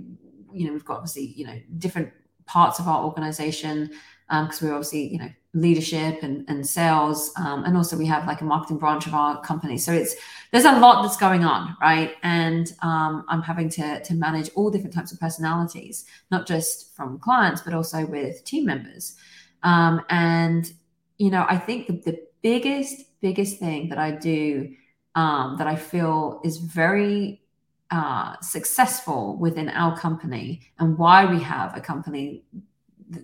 [0.54, 2.12] you know we've got obviously you know different
[2.46, 3.92] parts of our organization
[4.30, 8.28] because um, we're obviously you know leadership and, and sales um, and also we have
[8.28, 9.78] like a marketing branch of our company.
[9.78, 10.16] So it's
[10.52, 12.16] there's a lot that's going on right?
[12.24, 17.20] And um, i'm having to to manage all different types of personalities not just from
[17.20, 19.16] clients but also with team members.
[19.64, 20.72] Um, and
[21.18, 24.74] you know, I think the, the biggest, biggest thing that I do
[25.16, 27.42] um, that I feel is very
[27.90, 32.44] uh, successful within our company and why we have a company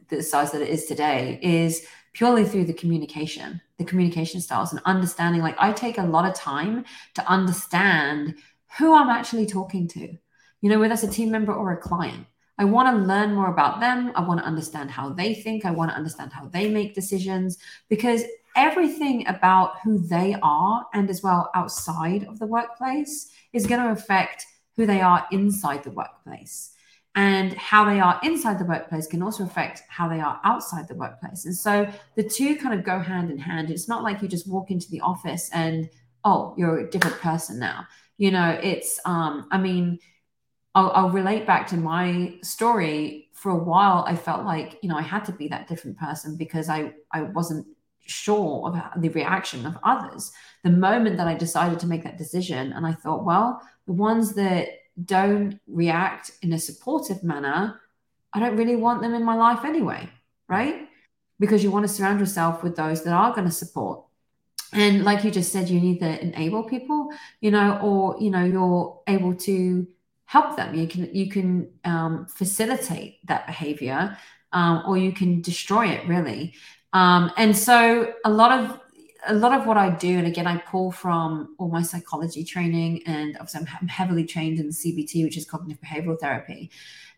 [0.09, 4.81] the size that it is today is purely through the communication, the communication styles and
[4.85, 5.41] understanding.
[5.41, 6.85] Like I take a lot of time
[7.15, 8.35] to understand
[8.77, 9.99] who I'm actually talking to,
[10.61, 12.25] you know, whether it's a team member or a client.
[12.57, 14.11] I want to learn more about them.
[14.15, 15.65] I want to understand how they think.
[15.65, 17.57] I want to understand how they make decisions
[17.89, 18.23] because
[18.55, 23.91] everything about who they are and as well outside of the workplace is going to
[23.91, 24.45] affect
[24.75, 26.71] who they are inside the workplace.
[27.15, 30.95] And how they are inside the workplace can also affect how they are outside the
[30.95, 31.45] workplace.
[31.45, 33.69] And so the two kind of go hand in hand.
[33.69, 35.89] It's not like you just walk into the office and,
[36.23, 37.85] oh, you're a different person now.
[38.17, 39.99] You know, it's, um, I mean,
[40.75, 43.29] I'll, I'll relate back to my story.
[43.33, 46.37] For a while, I felt like you know I had to be that different person
[46.37, 47.67] because I I wasn't
[48.05, 50.31] sure of the reaction of others.
[50.63, 54.33] The moment that I decided to make that decision, and I thought, well, the ones
[54.35, 54.67] that
[55.03, 57.79] don't react in a supportive manner,
[58.33, 60.09] I don't really want them in my life anyway,
[60.47, 60.87] right?
[61.39, 64.03] Because you want to surround yourself with those that are going to support.
[64.71, 67.09] And like you just said, you need to enable people,
[67.41, 69.87] you know, or you know, you're able to
[70.33, 70.73] help them.
[70.73, 74.17] You can you can um, facilitate that behavior,
[74.51, 76.55] um, or you can destroy it really.
[76.91, 78.79] Um, and so a lot of
[79.27, 83.03] a lot of what I do, and again, I pull from all my psychology training,
[83.05, 86.71] and obviously I'm heavily trained in CBT, which is cognitive behavioral therapy,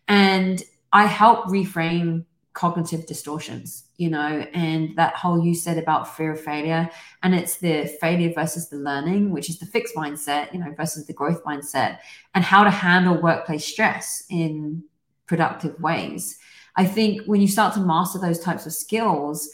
[0.06, 0.62] and
[0.92, 2.26] I help reframe
[2.56, 6.88] cognitive distortions, you know, and that whole you said about fear of failure.
[7.22, 11.06] And it's the failure versus the learning, which is the fixed mindset, you know, versus
[11.06, 11.98] the growth mindset,
[12.34, 14.82] and how to handle workplace stress in
[15.26, 16.38] productive ways.
[16.76, 19.50] I think when you start to master those types of skills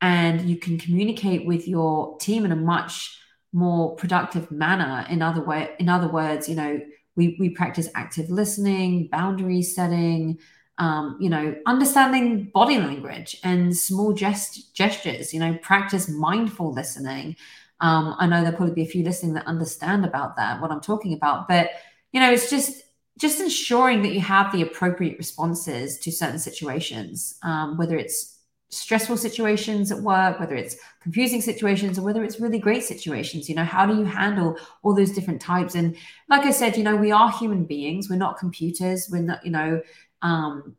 [0.00, 3.20] and you can communicate with your team in a much
[3.52, 6.80] more productive manner, in other way, in other words, you know,
[7.16, 10.38] we, we practice active listening, boundary setting,
[10.78, 17.36] um, you know, understanding body language and small gest- gestures, you know, practice mindful listening.
[17.80, 20.80] Um, I know there'll probably be a few listening that understand about that, what I'm
[20.80, 21.70] talking about, but
[22.12, 22.82] you know, it's just
[23.18, 28.36] just ensuring that you have the appropriate responses to certain situations, um, whether it's
[28.68, 33.48] stressful situations at work, whether it's confusing situations, or whether it's really great situations.
[33.48, 35.74] You know, how do you handle all those different types?
[35.74, 35.96] And
[36.28, 38.10] like I said, you know, we are human beings.
[38.10, 39.08] We're not computers.
[39.10, 39.80] We're not, you know,
[40.22, 40.76] um,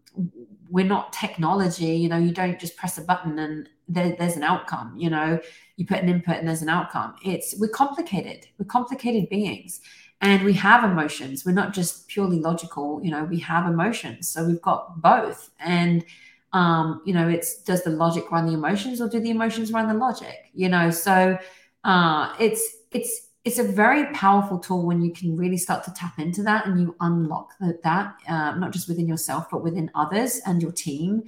[0.69, 4.43] we're not technology you know you don't just press a button and there, there's an
[4.43, 5.39] outcome you know
[5.77, 7.15] you put an input and there's an outcome.
[7.23, 9.79] It's we're complicated we're complicated beings.
[10.19, 11.45] And we have emotions.
[11.45, 14.27] We're not just purely logical you know we have emotions.
[14.27, 15.51] So we've got both.
[15.59, 16.03] And
[16.53, 19.87] um you know it's does the logic run the emotions or do the emotions run
[19.87, 20.89] the logic you know?
[20.89, 21.37] So
[21.83, 26.19] uh it's it's it's a very powerful tool when you can really start to tap
[26.19, 30.61] into that and you unlock that, uh, not just within yourself, but within others and
[30.61, 31.23] your team.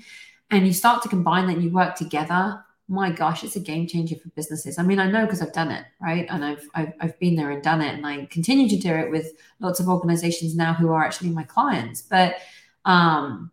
[0.51, 2.61] And you start to combine that and you work together.
[2.89, 4.78] My gosh, it's a game changer for businesses.
[4.78, 6.26] I mean, I know because I've done it, right?
[6.30, 7.95] And I've, I've, I've been there and done it.
[7.95, 11.43] And I continue to do it with lots of organizations now who are actually my
[11.43, 12.01] clients.
[12.01, 12.36] But,
[12.84, 13.51] um,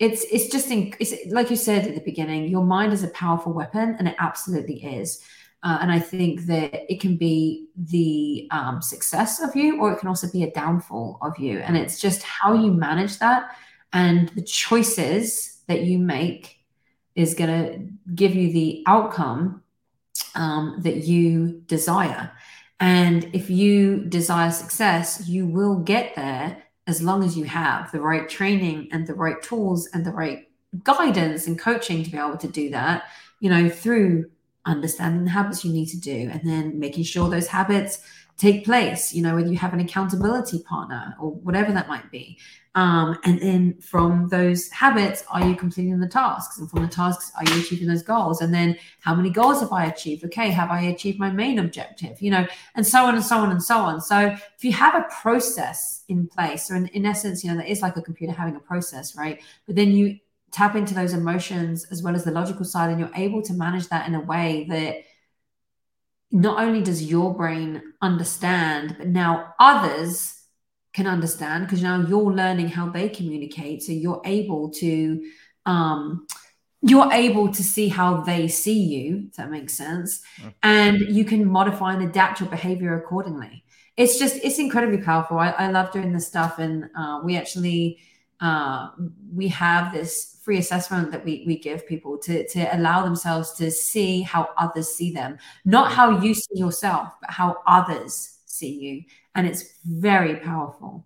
[0.00, 3.08] it's it's just in, it's like you said at the beginning your mind is a
[3.08, 5.24] powerful weapon and it absolutely is
[5.62, 9.98] uh, and I think that it can be the um, success of you, or it
[9.98, 11.58] can also be a downfall of you.
[11.58, 13.56] And it's just how you manage that
[13.92, 16.58] and the choices that you make
[17.14, 19.62] is going to give you the outcome
[20.34, 22.30] um, that you desire.
[22.80, 28.00] And if you desire success, you will get there as long as you have the
[28.00, 30.48] right training and the right tools and the right
[30.84, 33.04] guidance and coaching to be able to do that,
[33.40, 34.30] you know, through
[34.68, 38.02] understanding the habits you need to do, and then making sure those habits
[38.38, 42.38] take place, you know, whether you have an accountability partner or whatever that might be.
[42.76, 46.58] Um, and then from those habits, are you completing the tasks?
[46.58, 48.40] And from the tasks, are you achieving those goals?
[48.40, 50.24] And then how many goals have I achieved?
[50.26, 52.22] Okay, have I achieved my main objective?
[52.22, 52.46] You know,
[52.76, 54.00] and so on and so on and so on.
[54.00, 57.68] So if you have a process in place, or in, in essence, you know, that
[57.68, 59.42] is like a computer having a process, right?
[59.66, 60.20] But then you
[60.50, 63.88] tap into those emotions as well as the logical side, and you're able to manage
[63.88, 64.96] that in a way that
[66.30, 70.34] not only does your brain understand, but now others
[70.92, 73.82] can understand because now you're learning how they communicate.
[73.82, 75.24] So you're able to
[75.66, 76.26] um,
[76.80, 80.22] you're able to see how they see you, if that makes sense.
[80.40, 80.54] Mm.
[80.62, 83.64] And you can modify and adapt your behavior accordingly.
[83.96, 85.38] It's just it's incredibly powerful.
[85.38, 86.58] I, I love doing this stuff.
[86.58, 87.98] And uh, we actually
[88.40, 88.90] uh,
[89.34, 93.70] we have this free assessment that we, we give people to, to allow themselves to
[93.70, 99.02] see how others see them, not how you see yourself, but how others see you.
[99.34, 101.04] And it's very powerful.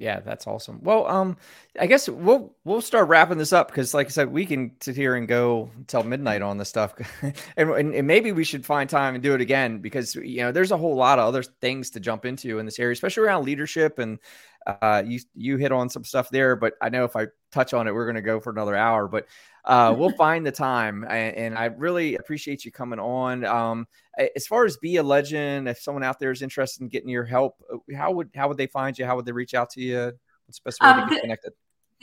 [0.00, 0.80] Yeah, that's awesome.
[0.82, 1.36] Well, um,
[1.78, 4.96] I guess we'll we'll start wrapping this up because, like I said, we can sit
[4.96, 8.88] here and go until midnight on this stuff, and, and, and maybe we should find
[8.88, 11.90] time and do it again because you know there's a whole lot of other things
[11.90, 14.18] to jump into in this area, especially around leadership and
[14.66, 17.88] uh, you you hit on some stuff there, but I know if I touch on
[17.88, 19.08] it, we're going to go for another hour.
[19.08, 19.26] But
[19.64, 23.44] uh, we'll find the time, and, and, I really appreciate you coming on.
[23.44, 23.86] Um,
[24.36, 27.24] as far as be a legend, if someone out there is interested in getting your
[27.24, 29.06] help, uh, how would how would they find you?
[29.06, 30.12] How would they reach out to you?
[30.46, 31.52] What's the best way um, to get connected?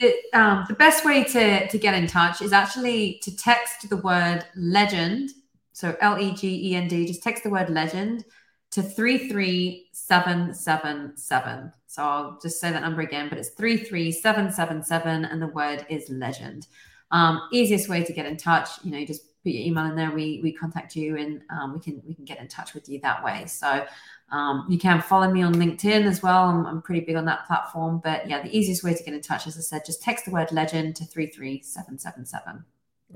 [0.00, 3.98] The, um, the best way to to get in touch is actually to text the
[3.98, 5.30] word legend.
[5.72, 7.06] So L E G E N D.
[7.06, 8.24] Just text the word legend
[8.72, 11.72] to 33777.
[11.98, 16.68] So I'll just say that number again, but it's 33777 and the word is legend.
[17.10, 19.96] Um, easiest way to get in touch, you know, you just put your email in
[19.96, 22.88] there, we we contact you and um, we can we can get in touch with
[22.88, 23.46] you that way.
[23.46, 23.84] So
[24.30, 26.44] um, you can follow me on LinkedIn as well.
[26.44, 28.00] I'm, I'm pretty big on that platform.
[28.04, 30.30] But yeah, the easiest way to get in touch, as I said, just text the
[30.30, 32.64] word legend to 33777.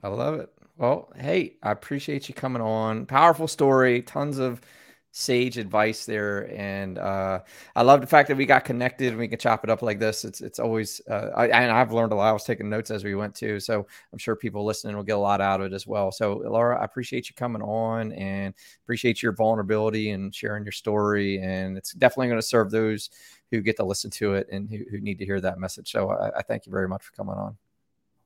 [0.03, 0.51] I love it.
[0.76, 3.07] Well, hey, I appreciate you coming on.
[3.07, 4.61] Powerful story, tons of
[5.15, 7.39] sage advice there and uh,
[7.77, 9.99] i love the fact that we got connected and we can chop it up like
[9.99, 10.25] this.
[10.25, 12.31] It's it's always uh, I, and i've learned a lot.
[12.31, 15.17] I was taking notes as we went too so i'm sure people listening will get
[15.17, 16.11] a lot out of it as well.
[16.11, 18.55] So laura i appreciate you coming on and
[18.85, 23.11] appreciate your vulnerability and sharing your story and it's definitely going to serve those
[23.51, 25.93] who get to listen to it and who, who need to hear that message.
[25.93, 27.57] So I, I thank you very much for coming on.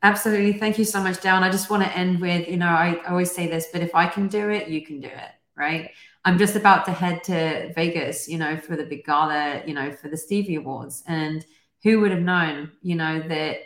[0.05, 0.53] Absolutely.
[0.53, 3.33] Thank you so much Dale i just want to end with you know i always
[3.33, 5.91] say this but if i can do it you can do it right
[6.27, 9.93] I'm just about to head to Vegas, you know, for the big gala, you know,
[9.93, 11.05] for the Stevie Awards.
[11.07, 11.47] And
[11.85, 13.59] who would have known, you know, that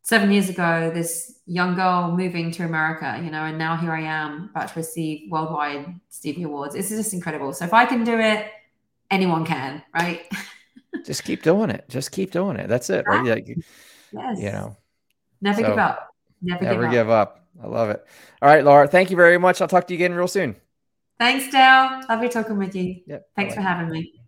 [0.00, 4.00] seven years ago, this young girl moving to America, you know, and now here I
[4.00, 6.74] am about to receive worldwide Stevie Awards.
[6.74, 7.52] It's just incredible.
[7.52, 8.46] So if I can do it,
[9.10, 10.22] anyone can, right?
[11.04, 11.84] just keep doing it.
[11.90, 12.66] Just keep doing it.
[12.66, 13.26] That's it, right?
[13.26, 13.46] Like,
[14.10, 14.40] yes.
[14.40, 14.76] You know,
[15.42, 16.14] never so, give up.
[16.40, 17.46] Never, never give, give up.
[17.60, 17.62] up.
[17.62, 18.02] I love it.
[18.40, 18.88] All right, Laura.
[18.88, 19.60] Thank you very much.
[19.60, 20.56] I'll talk to you again real soon.
[21.20, 22.00] Thanks, Dale.
[22.08, 23.02] Lovely talking with you.
[23.06, 23.26] Yep.
[23.36, 24.19] Thanks for having me.